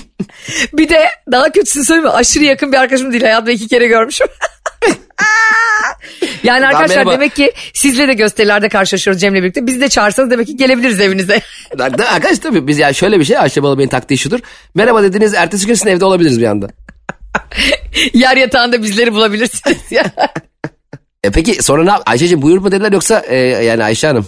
bir 0.74 0.90
de 0.90 1.06
daha 1.32 1.52
kötüsünü 1.52 1.86
söyleyeyim 1.86 2.10
mi? 2.10 2.14
Aşırı 2.14 2.44
yakın 2.44 2.72
bir 2.72 2.78
arkadaşım 2.78 3.12
değil. 3.12 3.24
Hayatımda 3.24 3.52
iki 3.52 3.68
kere 3.68 3.88
görmüşüm. 3.88 4.28
Yani 6.44 6.68
arkadaşlar 6.68 6.96
merhaba. 6.96 7.12
demek 7.12 7.36
ki 7.36 7.52
sizle 7.74 8.08
de 8.08 8.14
gösterilerde 8.14 8.70
karşılaşıyoruz 8.70 9.22
Cem'le 9.22 9.36
birlikte. 9.36 9.68
Bizi 9.68 9.82
de 9.82 9.90
çağırsanız 9.90 10.32
demek 10.32 10.48
ki 10.48 10.58
gelebiliriz 10.58 11.02
evinize. 11.02 11.42
Arkadaş 11.80 12.40
tabii 12.40 12.68
biz 12.68 12.78
yani 12.78 12.96
şöyle 12.96 13.20
bir 13.20 13.26
şey 13.26 13.38
Ayşe 13.38 13.64
Balı 13.64 13.78
Bey'in 13.78 13.90
taktiği 13.90 14.18
şudur. 14.18 14.40
Merhaba 14.76 15.04
dediniz 15.04 15.34
ertesi 15.34 15.68
gün 15.68 15.74
sizin 15.74 15.90
evde 15.90 16.06
olabiliriz 16.06 16.40
bir 16.40 16.46
anda. 16.46 16.68
Yer 18.14 18.38
yatağında 18.38 18.84
bizleri 18.84 19.14
bulabilirsiniz 19.14 19.92
ya. 19.92 20.06
E 21.24 21.32
peki 21.32 21.64
sonra 21.64 21.84
ne 21.84 21.90
yap? 21.90 22.04
Ayşe'cim 22.06 22.42
buyur 22.42 22.58
mu 22.58 22.72
dediler 22.72 22.92
yoksa 22.92 23.24
e, 23.28 23.36
yani 23.38 23.84
Ayşe 23.84 24.08
Hanım. 24.08 24.28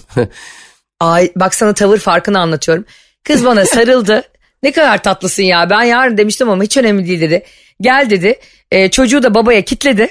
Ay 0.99 1.31
bak 1.35 1.55
sana 1.55 1.73
tavır 1.73 1.97
farkını 1.97 2.39
anlatıyorum. 2.39 2.85
Kız 3.23 3.45
bana 3.45 3.65
sarıldı. 3.65 4.23
Ne 4.63 4.71
kadar 4.71 5.03
tatlısın 5.03 5.43
ya 5.43 5.69
ben 5.69 5.83
yarın 5.83 6.17
demiştim 6.17 6.49
ama 6.49 6.63
hiç 6.63 6.77
önemli 6.77 7.07
değil 7.07 7.21
dedi. 7.21 7.43
Gel 7.81 8.07
dedi. 8.09 8.39
E, 8.71 8.91
çocuğu 8.91 9.23
da 9.23 9.33
babaya 9.33 9.61
kitledi. 9.61 10.09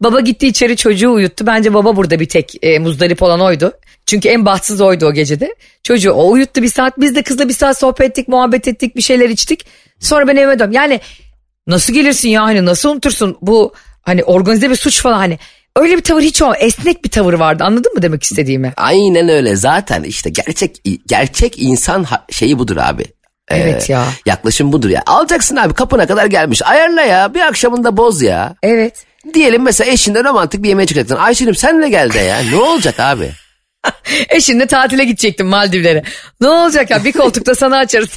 Baba 0.00 0.20
gitti 0.20 0.46
içeri 0.46 0.76
çocuğu 0.76 1.12
uyuttu. 1.12 1.46
Bence 1.46 1.74
baba 1.74 1.96
burada 1.96 2.20
bir 2.20 2.28
tek 2.28 2.54
e, 2.62 2.78
muzdarip 2.78 3.22
olan 3.22 3.40
oydu. 3.40 3.72
Çünkü 4.06 4.28
en 4.28 4.46
bahtsız 4.46 4.80
oydu 4.80 5.06
o 5.06 5.12
gecede. 5.12 5.54
Çocuğu 5.82 6.12
o 6.12 6.30
uyuttu 6.30 6.62
bir 6.62 6.68
saat. 6.68 7.00
Biz 7.00 7.14
de 7.14 7.22
kızla 7.22 7.48
bir 7.48 7.54
saat 7.54 7.78
sohbet 7.78 8.10
ettik, 8.10 8.28
muhabbet 8.28 8.68
ettik, 8.68 8.96
bir 8.96 9.02
şeyler 9.02 9.28
içtik. 9.28 9.66
Sonra 10.00 10.28
ben 10.28 10.36
evime 10.36 10.58
döndüm. 10.58 10.72
Yani 10.72 11.00
nasıl 11.66 11.92
gelirsin 11.94 12.28
ya 12.28 12.42
hani 12.42 12.64
nasıl 12.64 12.88
unutursun 12.88 13.38
bu 13.42 13.72
hani 14.02 14.24
organize 14.24 14.70
bir 14.70 14.76
suç 14.76 15.02
falan 15.02 15.18
hani. 15.18 15.38
Öyle 15.76 15.96
bir 15.96 16.02
tavır 16.02 16.22
hiç 16.22 16.42
o 16.42 16.54
esnek 16.54 17.04
bir 17.04 17.10
tavır 17.10 17.34
vardı 17.34 17.64
anladın 17.64 17.94
mı 17.94 18.02
demek 18.02 18.22
istediğimi? 18.22 18.72
Aynen 18.76 19.28
öyle 19.28 19.56
zaten 19.56 20.02
işte 20.02 20.30
gerçek 20.30 20.82
gerçek 21.06 21.62
insan 21.62 22.06
şeyi 22.30 22.58
budur 22.58 22.76
abi. 22.76 23.04
Ee, 23.50 23.56
Evet 23.56 23.90
ya. 23.90 24.04
Yaklaşım 24.26 24.72
budur 24.72 24.90
ya. 24.90 25.02
Alacaksın 25.06 25.56
abi 25.56 25.74
kapına 25.74 26.06
kadar 26.06 26.26
gelmiş. 26.26 26.62
Ayarla 26.62 27.02
ya 27.02 27.34
bir 27.34 27.40
akşamında 27.40 27.96
boz 27.96 28.22
ya. 28.22 28.54
Evet. 28.62 29.04
Diyelim 29.34 29.62
mesela 29.62 29.92
eşinle 29.92 30.24
romantik 30.24 30.62
bir 30.62 30.68
yemeğe 30.68 30.86
çıkacaksın. 30.86 31.24
Ayşe'cim 31.24 31.54
senle 31.54 31.88
gel 31.88 32.12
de 32.12 32.18
ya. 32.18 32.38
Ne 32.50 32.56
olacak 32.56 33.00
abi? 33.00 33.30
Eşinle 34.28 34.66
tatile 34.66 35.04
gidecektim 35.04 35.46
Maldivlere. 35.46 36.02
Ne 36.40 36.48
olacak 36.48 36.90
ya 36.90 37.04
bir 37.04 37.12
koltukta 37.12 37.54
sana 37.54 37.78
açarız. 37.78 38.08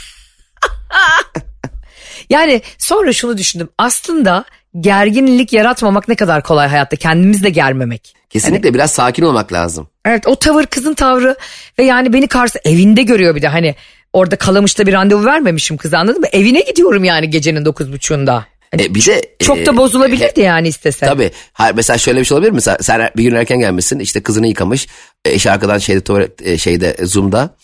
yani 2.30 2.62
sonra 2.78 3.14
şunu 3.14 3.38
düşündüm. 3.38 3.70
Aslında 3.78 4.44
gerginlik 4.80 5.54
yaratmamak 5.54 6.08
ne 6.08 6.16
kadar 6.16 6.44
kolay 6.44 6.68
hayatta. 6.68 6.96
Kendimiz 6.96 7.44
de 7.44 7.50
germemek. 7.50 8.16
Kesinlikle 8.30 8.74
biraz 8.74 8.92
sakin 8.92 9.24
olmak 9.24 9.54
lazım. 9.54 9.90
Evet 10.06 10.28
o 10.28 10.36
tavır 10.36 10.66
kızın 10.66 10.94
tavrı 10.94 11.36
ve 11.80 11.84
yani 11.84 12.14
beni 12.14 12.28
karşı 12.28 12.60
evinde 12.66 13.04
görüyor 13.04 13.36
bir 13.36 13.42
de 13.42 13.48
hani 13.48 13.76
orada 14.14 14.36
Kalamış'ta 14.36 14.88
bir 14.88 14.94
randevu 14.94 15.26
vermemişim 15.26 15.78
kıza 15.78 15.98
anladın 15.98 16.22
mı? 16.22 16.28
Evine 16.32 16.62
gidiyorum 16.62 17.04
yani 17.04 17.30
gecenin 17.30 17.66
dokuz 17.66 17.92
buçuğunda. 17.94 18.46
Hani 18.72 18.84
E, 18.84 18.96
bir 18.96 19.06
de 19.06 19.22
çok 19.40 19.58
e, 19.58 19.66
da 19.66 19.78
bozulabilirdi 19.78 20.42
yani 20.42 20.68
istese. 20.68 21.06
Tabii. 21.06 21.32
Hayır, 21.54 21.76
mesela 21.76 21.98
şöyle 21.98 22.20
bir 22.20 22.26
şey 22.26 22.36
olabilir 22.38 22.52
mi? 22.52 22.62
Sen, 22.62 22.78
sen 22.82 23.10
bir 23.18 23.24
gün 23.24 23.36
erken 23.36 23.60
gelmişsin. 23.60 24.00
işte 24.00 24.24
kızını 24.24 24.48
yıkamış. 24.48 24.88
E, 25.26 25.32
Eşi 25.32 25.52
arkadan 25.52 25.78
şeyde, 25.78 26.02
tuvalet, 26.02 26.48
e, 26.48 26.58
şeyde 26.58 26.96
Zoom'da 27.04 27.56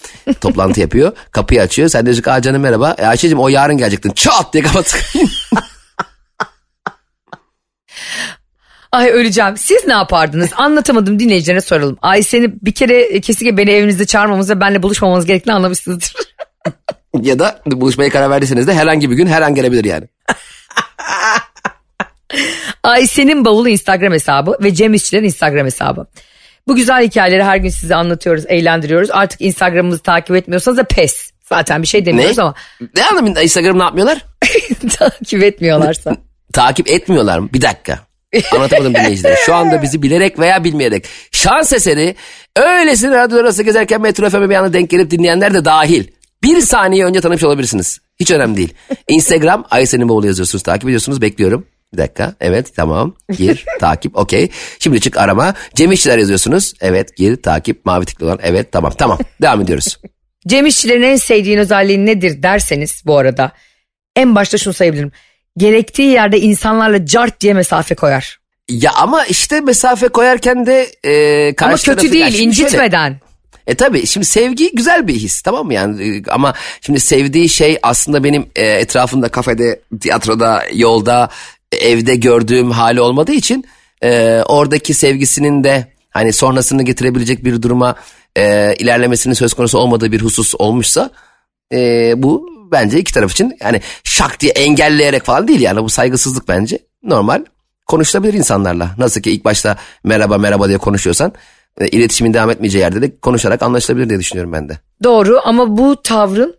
toplantı 0.42 0.80
yapıyor. 0.82 1.12
Kapıyı 1.32 1.62
açıyor. 1.62 1.90
Sen 1.90 2.06
diyorsun 2.06 2.22
ki 2.24 2.32
"Aa 2.32 2.42
canım 2.42 2.62
merhaba. 2.62 2.96
E, 2.98 3.06
Ayşe'cim 3.06 3.40
o 3.40 3.48
yarın 3.48 3.78
gelecektin. 3.78 4.12
Çat 4.12 4.54
diye 4.54 4.64
kapat. 4.64 4.98
Ay 8.92 9.10
öleceğim. 9.10 9.58
Siz 9.58 9.88
ne 9.88 9.94
yapardınız? 9.94 10.50
Anlatamadım 10.58 11.20
dinleyicilerine 11.20 11.62
soralım. 11.62 11.98
Ay 12.02 12.24
seni 12.24 12.54
bir 12.66 12.72
kere 12.74 13.02
e, 13.02 13.22
kesinlikle 13.22 13.58
beni 13.58 13.72
evinizde 13.72 14.06
çağırmamız 14.06 14.50
ve 14.50 14.62
benimle 14.62 14.84
buluşmamamız 14.84 15.26
gerektiğini 15.26 15.54
anlamışsınızdır. 15.56 16.14
ya 17.21 17.39
da 17.39 17.62
buluşmaya 17.65 18.10
karar 18.10 18.30
verdiyseniz 18.30 18.67
de 18.67 18.73
herhangi 18.73 19.12
bir 19.12 19.15
gün 19.15 19.28
her 19.28 19.41
an 19.41 19.56
gelebilir 19.56 19.86
yani. 19.86 20.06
Ayşe'nin 22.84 23.45
bavulu 23.45 23.69
Instagram 23.69 24.13
hesabı 24.13 24.58
ve 24.63 24.73
Cem 24.73 24.93
İşçilerin 24.93 25.25
Instagram 25.25 25.65
hesabı. 25.65 26.08
Bu 26.67 26.75
güzel 26.75 27.04
hikayeleri 27.04 27.43
her 27.43 27.58
gün 27.58 27.69
size 27.69 27.95
anlatıyoruz, 27.95 28.43
eğlendiriyoruz. 28.47 29.10
Artık 29.12 29.41
Instagram'ımızı 29.41 29.99
takip 30.04 30.36
etmiyorsanız 30.36 30.78
da 30.78 30.84
pes. 30.84 31.32
Zaten 31.49 31.82
bir 31.82 31.88
şey 31.88 32.06
demiyoruz 32.06 32.38
Ne? 32.38 32.43
ama 32.43 32.54
Ne 32.97 33.06
anlamında 33.06 33.41
Instagram 33.41 33.80
ne 33.80 33.84
yapmıyorlar? 33.84 34.25
takip 34.97 35.43
etmiyorlarsa. 35.43 36.15
Takip 36.54 36.89
etmiyorlar 36.89 37.39
mı? 37.39 37.49
Bir 37.54 37.62
dakika. 37.62 37.99
Anlatamadım 38.51 38.93
dinleyicilere. 38.95 39.36
Şu 39.45 39.56
anda 39.56 39.82
bizi 39.82 40.01
bilerek 40.01 40.39
veya 40.39 40.63
bilmeyerek 40.63 41.06
şans 41.32 41.73
eseri 41.73 42.15
öylesine 42.56 43.15
radyo 43.15 43.39
arası 43.39 43.63
gezerken 43.63 44.01
Metro 44.01 44.30
FM'e 44.30 44.49
bir 44.49 44.56
anda 44.56 44.73
denk 44.73 44.89
gelip 44.89 45.12
dinleyenler 45.12 45.54
de 45.54 45.65
dahil. 45.65 46.08
Bir 46.46 46.62
saniye 46.62 47.06
önce 47.06 47.22
tanımış 47.22 47.44
olabilirsiniz. 47.44 48.00
Hiç 48.20 48.32
önemli 48.32 48.58
değil. 48.58 48.74
Instagram 49.08 49.66
Aysen'in 49.72 50.10
bavulu 50.10 50.28
yazıyorsunuz 50.28 50.64
takip 50.64 50.84
ediyorsunuz 50.84 51.22
bekliyorum. 51.22 51.68
Bir 51.94 51.98
dakika 51.98 52.36
evet 52.42 52.76
tamam 52.76 53.14
gir 53.38 53.66
takip 53.80 54.18
okey. 54.18 54.50
Şimdi 54.80 55.00
çık 55.02 55.18
arama 55.18 55.54
Cem 55.76 55.92
İşçiler 55.92 56.18
yazıyorsunuz. 56.18 56.74
Evet 56.82 57.18
gir 57.18 57.42
takip 57.42 57.86
mavi 57.86 58.06
tıklı 58.06 58.26
olan 58.26 58.40
evet 58.44 58.72
tamam 58.72 58.92
tamam 58.98 59.20
devam 59.42 59.62
ediyoruz. 59.62 60.00
Cem 60.48 60.66
İşçilerin 60.66 61.02
en 61.04 61.16
sevdiğin 61.16 61.58
özelliği 61.58 62.06
nedir 62.06 62.44
derseniz 62.44 63.02
bu 63.06 63.18
arada 63.18 63.52
en 64.16 64.36
başta 64.36 64.58
şunu 64.58 64.74
sayabilirim. 64.74 65.12
Gerektiği 65.58 66.12
yerde 66.12 66.40
insanlarla 66.40 67.06
cart 67.06 67.42
diye 67.42 67.54
mesafe 67.54 67.96
koyar. 67.96 68.40
Ya 68.70 68.92
ama 68.94 69.26
işte 69.26 69.62
mesafe 69.62 70.08
koyarken 70.08 70.66
de 70.66 70.82
e, 71.04 71.56
karşı 71.56 71.92
Ama 71.92 71.96
kötü 71.98 72.08
tarafı- 72.08 72.14
değil 72.14 72.26
şöyle- 72.32 72.44
incitmeden. 72.44 73.20
E 73.67 73.75
tabi 73.75 74.08
şimdi 74.08 74.25
sevgi 74.25 74.71
güzel 74.75 75.08
bir 75.08 75.15
his 75.15 75.41
tamam 75.41 75.65
mı 75.65 75.73
yani 75.73 76.17
E, 76.17 76.23
ama 76.30 76.54
şimdi 76.82 76.99
sevdiği 76.99 77.49
şey 77.49 77.78
aslında 77.84 78.23
benim 78.23 78.45
e, 78.56 78.65
etrafımda 78.65 79.30
kafede, 79.30 79.82
tiyatroda, 79.99 80.63
yolda, 80.73 81.30
evde 81.71 82.15
gördüğüm 82.15 82.71
hali 82.71 83.01
olmadığı 83.01 83.32
için 83.32 83.65
e, 84.04 84.41
oradaki 84.45 84.93
sevgisinin 84.93 85.63
de 85.63 85.88
hani 86.10 86.34
sonrasını 86.34 86.84
getirebilecek 86.84 87.45
bir 87.45 87.62
duruma 87.62 87.95
e, 88.38 88.75
ilerlemesinin 88.80 89.34
söz 89.34 89.54
konusu 89.54 89.78
olmadığı 89.78 90.12
bir 90.12 90.21
husus 90.21 90.56
olmuşsa 90.56 91.10
e, 91.73 92.13
bu 92.17 92.49
bence 92.71 92.99
iki 92.99 93.13
taraf 93.13 93.32
için 93.32 93.58
yani 93.62 93.82
şak 94.04 94.39
diye 94.39 94.51
engelleyerek 94.51 95.23
falan 95.23 95.47
değil 95.47 95.62
yani 95.62 95.84
bu 95.84 95.89
saygısızlık 95.89 96.47
bence 96.47 96.80
normal 97.04 97.45
konuşulabilir 97.86 98.34
insanlarla. 98.34 98.95
Nasıl 98.97 99.21
ki 99.21 99.32
ilk 99.32 99.45
başta 99.45 99.78
merhaba 100.04 100.38
merhaba 100.38 100.67
diye 100.67 100.78
konuşuyorsan 100.78 101.34
e, 101.82 101.88
iletişimin 101.88 102.34
devam 102.34 102.50
etmeyeceği 102.50 102.82
yerde 102.82 103.02
de 103.02 103.20
konuşarak 103.20 103.64
anlaşılabilir 103.64 104.10
diye 104.10 104.20
düşünüyorum 104.20 104.54
ben 104.54 104.70
de. 104.70 104.80
Doğru 105.04 105.42
ama 105.44 105.78
bu 105.78 106.02
tavrın 106.02 106.56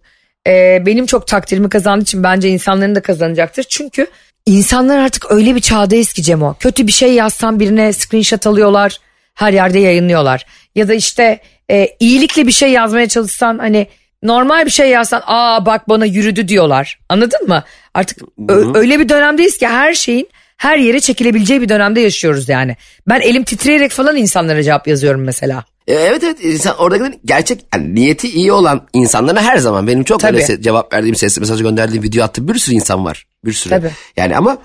e, 0.46 0.82
benim 0.86 1.06
çok 1.06 1.26
takdirimi 1.26 1.68
kazandığı 1.68 2.02
için 2.02 2.22
bence 2.22 2.48
insanların 2.48 2.94
da 2.94 3.02
kazanacaktır. 3.02 3.64
Çünkü 3.64 4.06
insanlar 4.46 4.98
artık 4.98 5.30
öyle 5.30 5.54
bir 5.54 5.60
çağdayız 5.60 6.12
ki 6.12 6.22
Cemo. 6.22 6.54
Kötü 6.60 6.86
bir 6.86 6.92
şey 6.92 7.12
yazsan 7.14 7.60
birine 7.60 7.92
screenshot 7.92 8.46
alıyorlar. 8.46 8.98
Her 9.34 9.52
yerde 9.52 9.78
yayınlıyorlar. 9.78 10.46
Ya 10.74 10.88
da 10.88 10.94
işte 10.94 11.40
e, 11.70 11.88
iyilikle 12.00 12.46
bir 12.46 12.52
şey 12.52 12.70
yazmaya 12.70 13.08
çalışsan 13.08 13.58
hani 13.58 13.86
normal 14.22 14.66
bir 14.66 14.70
şey 14.70 14.90
yazsan 14.90 15.22
aa 15.26 15.66
bak 15.66 15.88
bana 15.88 16.06
yürüdü 16.06 16.48
diyorlar. 16.48 16.98
Anladın 17.08 17.48
mı? 17.48 17.64
Artık 17.94 18.18
ö- 18.48 18.74
öyle 18.74 18.98
bir 18.98 19.08
dönemdeyiz 19.08 19.58
ki 19.58 19.66
her 19.66 19.94
şeyin 19.94 20.28
her 20.56 20.78
yere 20.78 21.00
çekilebileceği 21.00 21.60
bir 21.62 21.68
dönemde 21.68 22.00
yaşıyoruz 22.00 22.48
yani. 22.48 22.76
Ben 23.08 23.20
elim 23.20 23.44
titreyerek 23.44 23.90
falan 23.90 24.16
insanlara 24.16 24.62
cevap 24.62 24.88
yazıyorum 24.88 25.20
mesela. 25.24 25.64
E, 25.86 25.94
Evet 25.94 26.24
evet 26.24 26.36
insan 26.44 26.76
oradakilerin 26.78 27.20
gerçek 27.24 27.64
yani 27.74 27.94
niyeti 27.94 28.28
iyi 28.28 28.52
olan 28.52 28.86
insanlara 28.92 29.42
her 29.42 29.56
zaman 29.58 29.86
benim 29.86 30.04
çok 30.04 30.20
Tabii. 30.20 30.36
öyle 30.36 30.46
se- 30.46 30.62
cevap 30.62 30.92
verdiğim 30.94 31.14
sesli 31.14 31.40
mesaj 31.40 31.62
gönderdiğim 31.62 32.02
video 32.02 32.24
attı 32.24 32.48
bir 32.48 32.58
sürü 32.58 32.74
insan 32.74 33.04
var 33.04 33.26
bir 33.44 33.52
sürü. 33.52 33.70
Tabii. 33.74 33.90
Yani 34.16 34.36
ama 34.36 34.58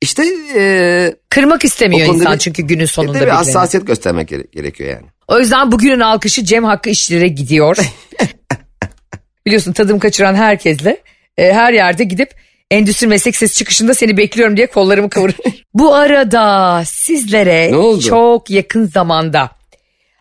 işte 0.00 0.24
e, 0.56 1.14
Kırmak 1.30 1.64
istemiyor 1.64 2.14
insan 2.14 2.32
bir- 2.34 2.38
çünkü 2.38 2.62
günün 2.62 2.84
e, 2.84 2.86
sonunda 2.86 3.12
birilerini. 3.14 3.32
hassasiyet 3.34 3.86
göstermek 3.86 4.28
gere- 4.28 4.46
gerekiyor 4.52 4.90
yani. 4.90 5.06
O 5.28 5.38
yüzden 5.38 5.72
bugünün 5.72 6.00
alkışı 6.00 6.44
Cem 6.44 6.64
Hakkı 6.64 6.90
işçilere 6.90 7.28
gidiyor. 7.28 7.76
Biliyorsun 9.46 9.72
tadım 9.72 9.98
kaçıran 9.98 10.34
herkesle 10.34 11.02
e, 11.38 11.52
her 11.52 11.72
yerde 11.72 12.04
gidip 12.04 12.30
endüstri 12.70 13.06
meslek 13.06 13.36
sesi 13.36 13.54
çıkışında 13.54 13.94
seni 13.94 14.16
bekliyorum 14.16 14.56
diye 14.56 14.66
kollarımı 14.66 15.10
kıvırır. 15.10 15.36
Bu 15.74 15.94
arada 15.94 16.82
sizlere 16.86 17.70
çok 18.00 18.50
yakın 18.50 18.86
zamanda 18.86 19.50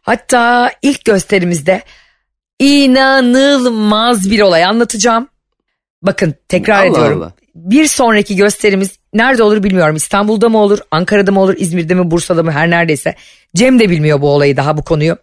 hatta 0.02 0.72
ilk 0.82 1.06
gösterimizde 1.06 1.82
inanılmaz 2.60 4.32
bir 4.32 4.40
olay 4.40 4.64
anlatacağım. 4.64 5.28
Bakın 6.02 6.36
tekrar 6.50 6.86
Allah 6.86 6.92
ediyorum. 6.92 7.22
Allah. 7.22 7.34
Bir 7.56 7.86
sonraki 7.88 8.36
gösterimiz 8.36 9.00
nerede 9.14 9.44
olur 9.44 9.64
bilmiyorum. 9.64 9.96
İstanbul'da 9.96 10.50
mı 10.50 10.58
olur, 10.58 10.80
Ankara'da 10.92 11.32
mı 11.32 11.42
olur, 11.42 11.56
İzmir'de 11.58 11.94
mi, 11.94 12.12
Bursa'da 12.12 12.44
mı 12.44 12.52
her 12.52 12.70
neredeyse. 12.70 13.16
Cem 13.56 13.80
de 13.80 13.90
bilmiyor 13.90 14.22
bu 14.22 14.30
olayı 14.30 14.58
daha 14.58 14.78
bu 14.78 14.84
konuyu. 14.84 15.18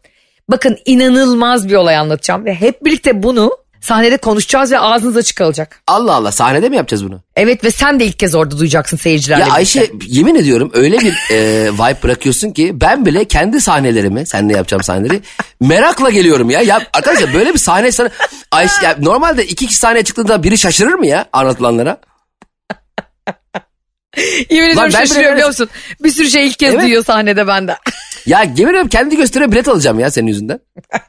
Bakın 0.49 0.79
inanılmaz 0.85 1.69
bir 1.69 1.75
olay 1.75 1.97
anlatacağım 1.97 2.45
ve 2.45 2.55
hep 2.55 2.85
birlikte 2.85 3.23
bunu 3.23 3.62
Sahnede 3.83 4.17
konuşacağız 4.17 4.73
ve 4.73 4.79
ağzınız 4.79 5.17
açık 5.17 5.37
kalacak. 5.37 5.83
Allah 5.87 6.15
Allah 6.15 6.33
sahnede 6.33 6.69
mi 6.69 6.77
yapacağız 6.77 7.05
bunu? 7.05 7.21
Evet 7.37 7.65
ve 7.65 7.71
sen 7.71 8.01
de 8.01 8.05
ilk 8.07 8.19
kez 8.19 8.35
orada 8.35 8.59
duyacaksın 8.59 8.97
seyircilerle. 8.97 9.41
Ya 9.41 9.47
birlikte. 9.47 9.81
Ayşe 9.81 9.93
yemin 10.07 10.35
ediyorum 10.35 10.71
öyle 10.75 10.99
bir 10.99 11.15
e, 11.31 11.71
vibe 11.73 12.03
bırakıyorsun 12.03 12.51
ki 12.51 12.81
ben 12.81 13.07
bile 13.07 13.25
kendi 13.25 13.61
sahnelerimi 13.61 14.27
seninle 14.27 14.53
yapacağım 14.57 14.83
sahneleri 14.83 15.21
merakla 15.61 16.11
geliyorum 16.11 16.51
ya. 16.51 16.61
Ya 16.63 16.83
arkadaşlar 16.93 17.35
böyle 17.35 17.55
bir 17.55 17.59
sahne 17.59 17.93
sana 17.93 18.11
Ayşe 18.51 18.85
ya 18.85 18.97
normalde 19.01 19.47
iki 19.47 19.67
kişi 19.67 19.79
sahneye 19.79 20.05
çıktığında 20.05 20.43
biri 20.43 20.59
şaşırır 20.59 20.95
mı 20.95 21.07
ya 21.07 21.27
anlatılanlara? 21.33 21.97
Yemin 24.51 24.71
ediyorum 24.71 24.91
şaşırıyorum 24.93 25.33
biliyor 25.35 25.49
musun? 25.49 25.69
Bir 26.03 26.11
sürü 26.11 26.31
şey 26.31 26.47
ilk 26.47 26.59
kez 26.59 26.75
Evet. 26.75 26.83
duyuyor 26.83 27.05
sahnede 27.05 27.47
bende. 27.47 27.77
Ya 28.27 28.43
yemin 28.43 28.71
ediyorum 28.71 28.89
kendi 28.89 29.17
gösterime 29.17 29.53
bilet 29.53 29.69
alacağım 29.69 30.01
ya 30.01 30.11
senin 30.11 30.27
yüzünden. 30.27 30.61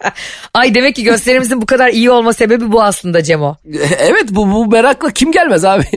Ay 0.54 0.76
demek 0.76 0.95
ki 0.95 1.04
gösterimizin 1.04 1.62
bu 1.62 1.65
kadar 1.65 1.89
iyi 1.89 2.12
olma 2.12 2.34
sebebi 2.34 2.71
bu 2.71 2.84
aslında 2.84 3.23
Cemo. 3.23 3.58
Evet 3.99 4.26
bu, 4.30 4.52
bu 4.52 4.65
merakla 4.65 5.12
kim 5.12 5.32
gelmez 5.32 5.65
abi? 5.65 5.84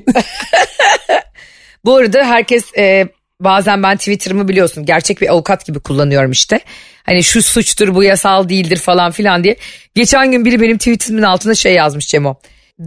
Bu 1.85 1.97
arada 1.97 2.25
herkes 2.25 2.65
e, 2.79 3.09
bazen 3.41 3.83
ben 3.83 3.97
Twitter'ımı 3.97 4.49
biliyorsun 4.49 4.87
gerçek 4.87 5.21
bir 5.21 5.33
avukat 5.33 5.67
gibi 5.67 5.81
kullanıyorum 5.81 6.31
işte. 6.31 6.61
Hani 7.03 7.25
şu 7.25 7.43
suçtur 7.43 7.95
bu 7.95 8.03
yasal 8.03 8.49
değildir 8.49 8.77
falan 8.77 9.11
filan 9.11 9.45
diye. 9.45 9.57
Geçen 9.95 10.31
gün 10.31 10.45
biri 10.45 10.61
benim 10.61 10.79
tweetimin 10.79 11.23
altına 11.23 11.55
şey 11.55 11.75
yazmış 11.75 12.07
Cemo. 12.09 12.41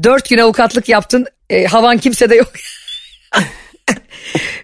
Dört 0.04 0.30
gün 0.30 0.38
avukatlık 0.38 0.90
yaptın 0.90 1.26
e, 1.50 1.66
havan 1.66 1.98
kimsede 1.98 2.36
yok. 2.36 2.52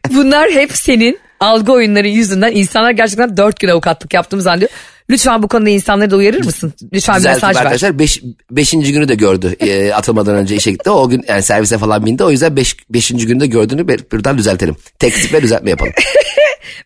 Bunlar 0.09 0.51
hep 0.51 0.71
senin 0.71 1.19
algı 1.39 1.71
oyunları 1.71 2.07
yüzünden 2.07 2.51
insanlar 2.51 2.91
gerçekten 2.91 3.37
dört 3.37 3.59
gün 3.59 3.67
avukatlık 3.67 4.13
yaptığımı 4.13 4.41
zannediyor. 4.41 4.71
Lütfen 5.09 5.43
bu 5.43 5.47
konuda 5.47 5.69
insanları 5.69 6.11
da 6.11 6.15
uyarır 6.15 6.43
mısın? 6.45 6.73
Lütfen 6.93 7.15
bir 7.15 7.19
Düzeltip 7.19 7.43
mesaj 7.43 7.55
ver. 7.55 7.61
arkadaşlar 7.61 7.99
beş, 7.99 8.21
beşinci 8.51 8.93
günü 8.93 9.07
de 9.07 9.15
gördü 9.15 9.55
e, 9.59 9.93
atılmadan 9.93 10.35
önce 10.35 10.55
işe 10.55 10.71
gitti. 10.71 10.89
O 10.89 11.09
gün 11.09 11.25
yani 11.27 11.43
servise 11.43 11.77
falan 11.77 12.05
bindi 12.05 12.23
o 12.23 12.31
yüzden 12.31 12.55
beş, 12.55 12.77
beşinci 12.89 13.27
günde 13.27 13.47
gördüğünü 13.47 13.87
bir- 13.87 14.11
buradan 14.11 14.37
düzeltelim. 14.37 14.75
Teksip 14.99 15.33
ve 15.33 15.41
düzeltme 15.41 15.69
yapalım. 15.69 15.93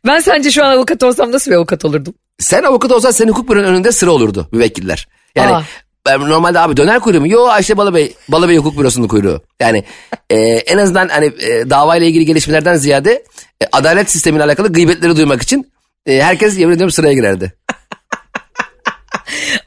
Ben 0.07 0.19
sence 0.19 0.51
şu 0.51 0.63
an 0.65 0.71
avukat 0.71 1.03
olsam 1.03 1.31
nasıl 1.31 1.51
bir 1.51 1.55
avukat 1.55 1.85
olurdum? 1.85 2.13
Sen 2.39 2.63
avukat 2.63 2.91
olsan 2.91 3.11
senin 3.11 3.29
hukuk 3.31 3.49
büronun 3.49 3.63
önünde 3.67 3.91
sıra 3.91 4.11
olurdu 4.11 4.49
müvekkiller. 4.51 5.07
Yani 5.35 5.55
Aa. 5.55 5.63
Ben 6.05 6.19
normalde 6.19 6.59
abi 6.59 6.77
döner 6.77 6.99
kuyruğu 6.99 7.19
mu? 7.19 7.27
Yo 7.27 7.45
Ayşe 7.45 7.77
Balıbey, 7.77 8.13
Balıbey 8.29 8.57
Hukuk 8.57 8.77
Bürosu'nun 8.77 9.07
kuyruğu. 9.07 9.41
Yani 9.59 9.83
e, 10.29 10.37
en 10.39 10.77
azından 10.77 11.07
hani 11.07 11.25
e, 11.25 11.69
davayla 11.69 12.07
ilgili 12.07 12.25
gelişmelerden 12.25 12.75
ziyade 12.75 13.23
e, 13.61 13.65
adalet 13.71 14.11
sistemiyle 14.11 14.43
alakalı 14.43 14.73
gıybetleri 14.73 15.17
duymak 15.17 15.41
için 15.41 15.71
e, 16.05 16.21
herkes 16.21 16.59
yemin 16.59 16.75
ediyorum 16.75 16.91
sıraya 16.91 17.13
girerdi. 17.13 17.53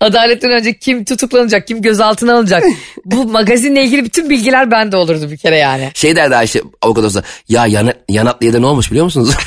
Adaletten 0.01 0.51
önce 0.51 0.79
kim 0.79 1.05
tutuklanacak, 1.05 1.67
kim 1.67 1.83
gözaltına 1.83 2.35
alınacak. 2.35 2.65
Bu 3.05 3.25
magazinle 3.33 3.85
ilgili 3.85 4.05
bütün 4.05 4.31
bilgiler 4.31 4.71
bende 4.71 4.97
olurdu 4.97 5.31
bir 5.31 5.37
kere 5.37 5.57
yani. 5.57 5.91
Şey 5.95 6.17
derdi 6.17 6.37
Ayşe 6.37 6.63
avukat 6.83 7.05
olsa 7.05 7.23
ya 7.49 7.67
yan, 7.67 7.93
yan 8.09 8.27
adliyede 8.27 8.63
ne 8.63 8.67
olmuş 8.67 8.91
biliyor 8.91 9.05
musunuz? 9.05 9.37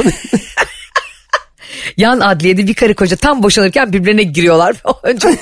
Yan 1.98 2.20
adliyede 2.20 2.68
bir 2.68 2.74
karı 2.74 2.96
koca 2.96 3.16
tam 3.16 3.44
boşanırken 3.44 3.94
birbirine 3.94 4.24
giriyorlar. 4.24 4.76
önce 5.04 5.38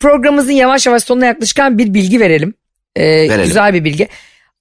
programımızın 0.00 0.52
yavaş 0.52 0.86
yavaş 0.86 1.02
sonuna 1.02 1.26
yaklaşırken 1.26 1.78
bir 1.78 1.94
bilgi 1.94 2.20
verelim. 2.20 2.54
Ee, 2.96 3.26
Güzel 3.26 3.74
bir 3.74 3.84
bilgi. 3.84 4.08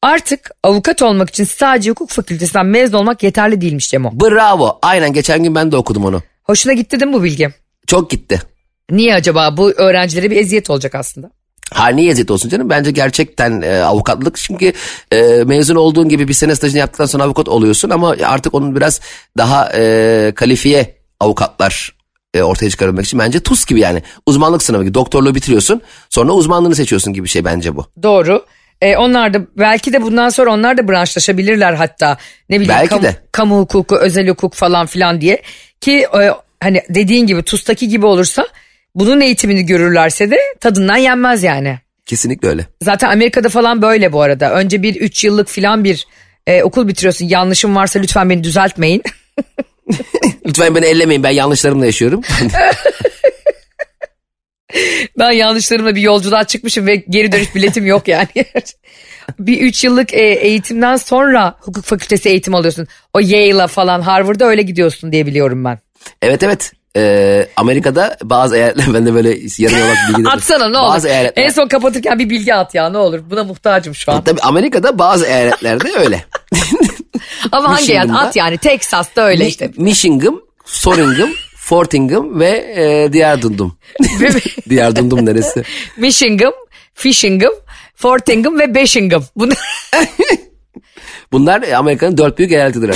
Artık 0.02 0.52
avukat 0.63 1.02
olmak 1.02 1.30
için 1.30 1.43
sadece 1.43 1.89
hukuk 1.89 2.10
fakültesinden 2.10 2.65
mezun 2.65 2.98
olmak 2.98 3.24
yeterli 3.24 3.62
değilmiş 3.62 3.89
Cemo. 3.89 4.12
Bravo 4.19 4.80
aynen 4.82 5.13
geçen 5.13 5.43
gün 5.43 5.56
ben 5.56 5.71
de 5.71 5.78
okudum 5.78 6.06
onu. 6.06 6.21
Hoşuna 6.43 6.74
gitti 6.74 7.00
değil 7.00 7.12
mi 7.12 7.17
bu 7.17 7.24
bilgi? 7.24 7.50
Çok 7.88 8.10
gitti. 8.10 8.41
Niye 8.91 9.15
acaba? 9.15 9.58
Bu 9.58 9.71
öğrencilere 9.71 10.32
bir 10.32 10.38
eziyet 10.38 10.69
olacak 10.69 10.95
aslında. 10.95 11.32
Ha 11.74 11.88
niye 11.88 12.12
eziyet 12.12 12.32
olsun 12.32 12.50
canım? 12.50 12.69
Bence 12.69 12.91
gerçekten 12.91 13.62
e, 13.62 13.78
avukatlık 13.78 14.36
çünkü 14.38 14.74
e, 15.12 15.21
mezun 15.45 15.76
olduğun 15.76 16.10
gibi 16.10 16.28
bir 16.28 16.34
sene 16.34 16.56
stajını 16.56 16.80
yaptıktan 16.80 17.06
sonra 17.06 17.24
avukat 17.24 17.50
oluyorsun 17.50 17.89
ama 17.89 18.15
artık 18.24 18.54
onun 18.54 18.76
biraz 18.76 19.02
daha 19.38 19.71
e, 19.76 20.32
kalifiye 20.36 20.95
avukatlar 21.19 21.94
e, 22.36 22.43
ortaya 22.43 22.69
çıkarılmak 22.69 23.06
için 23.06 23.19
bence 23.19 23.39
TUS 23.39 23.65
gibi 23.65 23.80
yani 23.80 24.04
uzmanlık 24.26 24.63
sınavı 24.63 24.84
gibi 24.84 24.93
doktorluğu 24.93 25.36
bitiriyorsun 25.36 25.82
sonra 26.10 26.32
uzmanlığını 26.32 26.76
seçiyorsun 26.76 27.13
gibi 27.13 27.24
bir 27.24 27.30
şey 27.30 27.45
bence 27.45 27.76
bu. 27.76 27.86
Doğru. 28.04 28.45
Ee, 28.82 28.98
onlar 28.98 29.34
da 29.34 29.41
belki 29.58 29.93
de 29.93 30.02
bundan 30.02 30.30
sonra 30.30 30.54
onlar 30.54 30.78
da 30.78 30.88
branşlaşabilirler 30.88 31.74
hatta. 31.74 32.17
Ne 32.50 32.56
bileyim 32.60 32.74
Belki 32.78 32.89
kamu, 32.89 33.04
de. 33.04 33.15
kamu 33.32 33.60
hukuku, 33.60 33.95
özel 33.95 34.30
hukuk 34.30 34.54
falan 34.54 34.86
filan 34.86 35.21
diye. 35.21 35.41
Ki 35.82 36.08
e, 36.21 36.32
hani 36.63 36.82
dediğin 36.89 37.28
gibi 37.28 37.43
TUS'taki 37.43 37.88
gibi 37.88 38.06
olursa 38.06 38.48
bunun 38.95 39.21
eğitimini 39.21 39.65
görürlerse 39.65 40.32
de 40.32 40.38
tadından 40.60 40.98
yenmez 40.98 41.43
yani. 41.43 41.80
Kesinlikle 42.06 42.48
öyle. 42.48 42.65
Zaten 42.82 43.10
Amerika'da 43.10 43.50
falan 43.50 43.82
böyle 43.82 44.13
bu 44.13 44.21
arada. 44.21 44.52
Önce 44.52 44.84
bir 44.84 44.95
3 44.95 45.24
yıllık 45.24 45.50
filan 45.50 45.84
bir 45.84 46.08
e, 46.48 46.63
okul 46.63 46.88
bitiriyorsun. 46.88 47.26
Yanlışım 47.26 47.76
varsa 47.76 48.00
lütfen 48.00 48.30
beni 48.30 48.43
düzeltmeyin. 48.43 49.04
Lütfen 50.45 50.76
beni 50.76 50.86
ellemeyin 50.86 51.24
ben 51.24 51.32
yanlışlarımla 51.32 51.86
yaşıyorum. 51.86 52.21
Ben 55.19 55.32
yanlışlarımla 55.32 55.95
bir 55.95 56.02
yolculuğa 56.02 56.43
çıkmışım 56.43 56.88
ve 56.88 56.95
geri 56.95 57.32
dönüş 57.32 57.56
biletim 57.56 57.86
yok 57.86 58.08
yani. 58.08 58.28
bir 59.39 59.62
3 59.62 59.84
yıllık 59.84 60.13
e, 60.13 60.21
eğitimden 60.21 60.95
sonra 60.95 61.56
hukuk 61.60 61.86
fakültesi 61.86 62.30
eğitim 62.30 62.56
alıyorsun. 62.56 62.88
O 63.13 63.19
Yale'a 63.19 63.67
falan 63.67 64.02
Harvard'a 64.02 64.45
öyle 64.45 64.62
gidiyorsun 64.62 65.12
diye 65.12 65.26
biliyorum 65.26 65.65
ben. 65.65 65.80
evet 66.21 66.43
evet. 66.43 66.71
Ee, 66.98 67.48
Amerika'da 67.56 68.17
bazı 68.24 68.56
eyaletler 68.58 68.93
ben 68.93 69.06
de 69.06 69.13
böyle 69.13 69.30
yarım 69.58 69.78
yalak 69.78 69.98
bilgi 70.10 70.30
Atsana 70.30 70.69
ne 70.69 70.78
olur. 70.78 70.93
Bazı 70.93 71.08
eyaletler. 71.08 71.43
En 71.43 71.50
son 71.50 71.67
kapatırken 71.67 72.19
bir 72.19 72.30
bilgi 72.30 72.54
at 72.54 72.76
ya 72.76 72.89
ne 72.89 72.98
olur. 72.98 73.19
Buna 73.30 73.43
muhtacım 73.43 73.95
şu 73.95 74.12
an. 74.12 74.24
Tabii 74.24 74.41
Amerika'da 74.41 75.00
bazı 75.00 75.26
eyaletlerde 75.26 75.91
öyle. 75.98 76.26
Ama 77.51 77.69
hangi? 77.69 77.81
Michigan'da- 77.81 78.17
At 78.17 78.36
yani. 78.36 78.58
Texas'ta 78.58 79.21
öyle 79.21 79.47
işte. 79.47 79.71
Michigan, 79.77 80.41
Soringham, 80.65 81.29
Fortingham 81.55 82.39
ve 82.39 82.49
e, 82.75 83.13
diğer 83.13 83.41
dundum. 83.41 83.77
diğer 84.69 84.95
dundum 84.95 85.25
neresi? 85.25 85.63
Michigan, 85.97 86.53
Fishingham, 86.93 87.53
Fortingham 87.95 88.60
ve 88.60 88.75
Beshingham. 88.75 89.23
Bunlar, 89.36 89.58
Bunlar 91.31 91.63
Amerika'nın 91.71 92.17
dört 92.17 92.38
büyük 92.38 92.51
eyaletidir. 92.51 92.95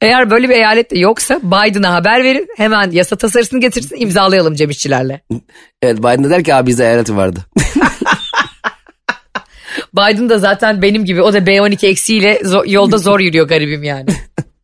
eğer 0.00 0.30
böyle 0.30 0.48
bir 0.48 0.54
eyalet 0.54 0.90
de 0.90 0.98
yoksa 0.98 1.40
Biden'a 1.42 1.94
haber 1.94 2.24
verin. 2.24 2.48
Hemen 2.56 2.90
yasa 2.90 3.16
tasarısını 3.16 3.60
getirsin 3.60 3.96
imzalayalım 4.00 4.54
Cem 4.54 4.70
İşçilerle. 4.70 5.20
evet 5.82 5.98
Biden 5.98 6.24
de 6.24 6.30
der 6.30 6.44
ki 6.44 6.54
abi 6.54 6.66
bizde 6.66 6.84
eyaleti 6.84 7.16
vardı. 7.16 7.40
Biden 9.94 10.28
da 10.28 10.38
zaten 10.38 10.82
benim 10.82 11.04
gibi 11.04 11.22
o 11.22 11.32
da 11.32 11.38
B12 11.38 11.86
eksiğiyle 11.86 12.34
zo- 12.34 12.70
yolda 12.72 12.98
zor 12.98 13.20
yürüyor 13.20 13.48
garibim 13.48 13.82
yani. 13.82 14.10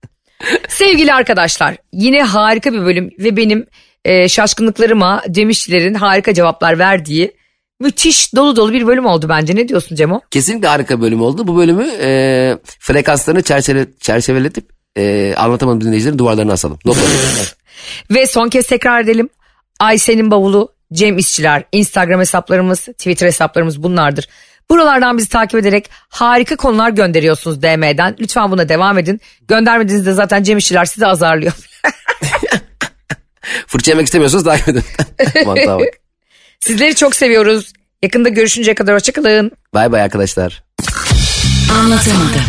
Sevgili 0.69 1.15
arkadaşlar 1.15 1.77
yine 1.93 2.23
harika 2.23 2.73
bir 2.73 2.81
bölüm 2.81 3.11
ve 3.19 3.37
benim 3.37 3.67
e, 4.05 4.29
şaşkınlıklarıma 4.29 5.23
Cem 5.31 5.51
İşçilerin 5.51 5.95
harika 5.95 6.35
cevaplar 6.35 6.79
verdiği 6.79 7.37
müthiş 7.81 8.35
dolu 8.35 8.57
dolu 8.57 8.73
bir 8.73 8.87
bölüm 8.87 9.07
oldu 9.07 9.27
bence. 9.29 9.57
Ne 9.57 9.69
diyorsun 9.69 9.97
Cemo? 9.97 10.21
Kesinlikle 10.31 10.69
harika 10.69 11.01
bölüm 11.01 11.23
oldu. 11.23 11.47
Bu 11.47 11.57
bölümü 11.57 11.89
e, 12.01 12.59
frekanslarını 12.79 13.43
çerçeve, 13.43 13.87
çerçeveletip 14.01 14.71
e, 14.99 15.35
anlatamadım 15.37 15.81
dinleyicilerin 15.81 16.19
duvarlarına 16.19 16.53
asalım. 16.53 16.79
Ve 18.11 18.27
son 18.27 18.49
kez 18.49 18.67
tekrar 18.67 19.01
edelim. 19.01 19.29
Ayşe'nin 19.81 20.31
bavulu, 20.31 20.73
Cem 20.93 21.19
İşçiler, 21.19 21.65
Instagram 21.73 22.21
hesaplarımız, 22.21 22.81
Twitter 22.81 23.27
hesaplarımız 23.27 23.83
bunlardır. 23.83 24.29
Buralardan 24.71 25.19
bizi 25.19 25.29
takip 25.29 25.61
ederek 25.61 25.91
harika 26.09 26.57
konular 26.57 26.91
gönderiyorsunuz 26.91 27.63
DM'den. 27.63 28.17
Lütfen 28.21 28.51
buna 28.51 28.69
devam 28.69 28.99
edin. 28.99 29.21
Göndermediğinizde 29.49 30.13
zaten 30.13 30.43
Cem 30.43 30.59
İşçiler 30.59 30.85
sizi 30.85 31.07
azarlıyor. 31.07 31.53
Fırça 33.67 33.91
yemek 33.91 34.07
istemiyorsanız 34.07 34.45
takip 34.45 34.69
edin. 34.69 34.83
Mantığa 35.47 35.79
bak. 35.79 35.89
Sizleri 36.61 36.95
çok 36.95 37.17
seviyoruz. 37.17 37.73
Yakında 38.03 38.29
görüşünceye 38.29 38.75
kadar 38.75 38.95
hoşçakalın. 38.95 39.51
Bay 39.75 39.93
bay 39.93 40.03
arkadaşlar. 40.03 40.63
Anlatamadım. 41.81 42.41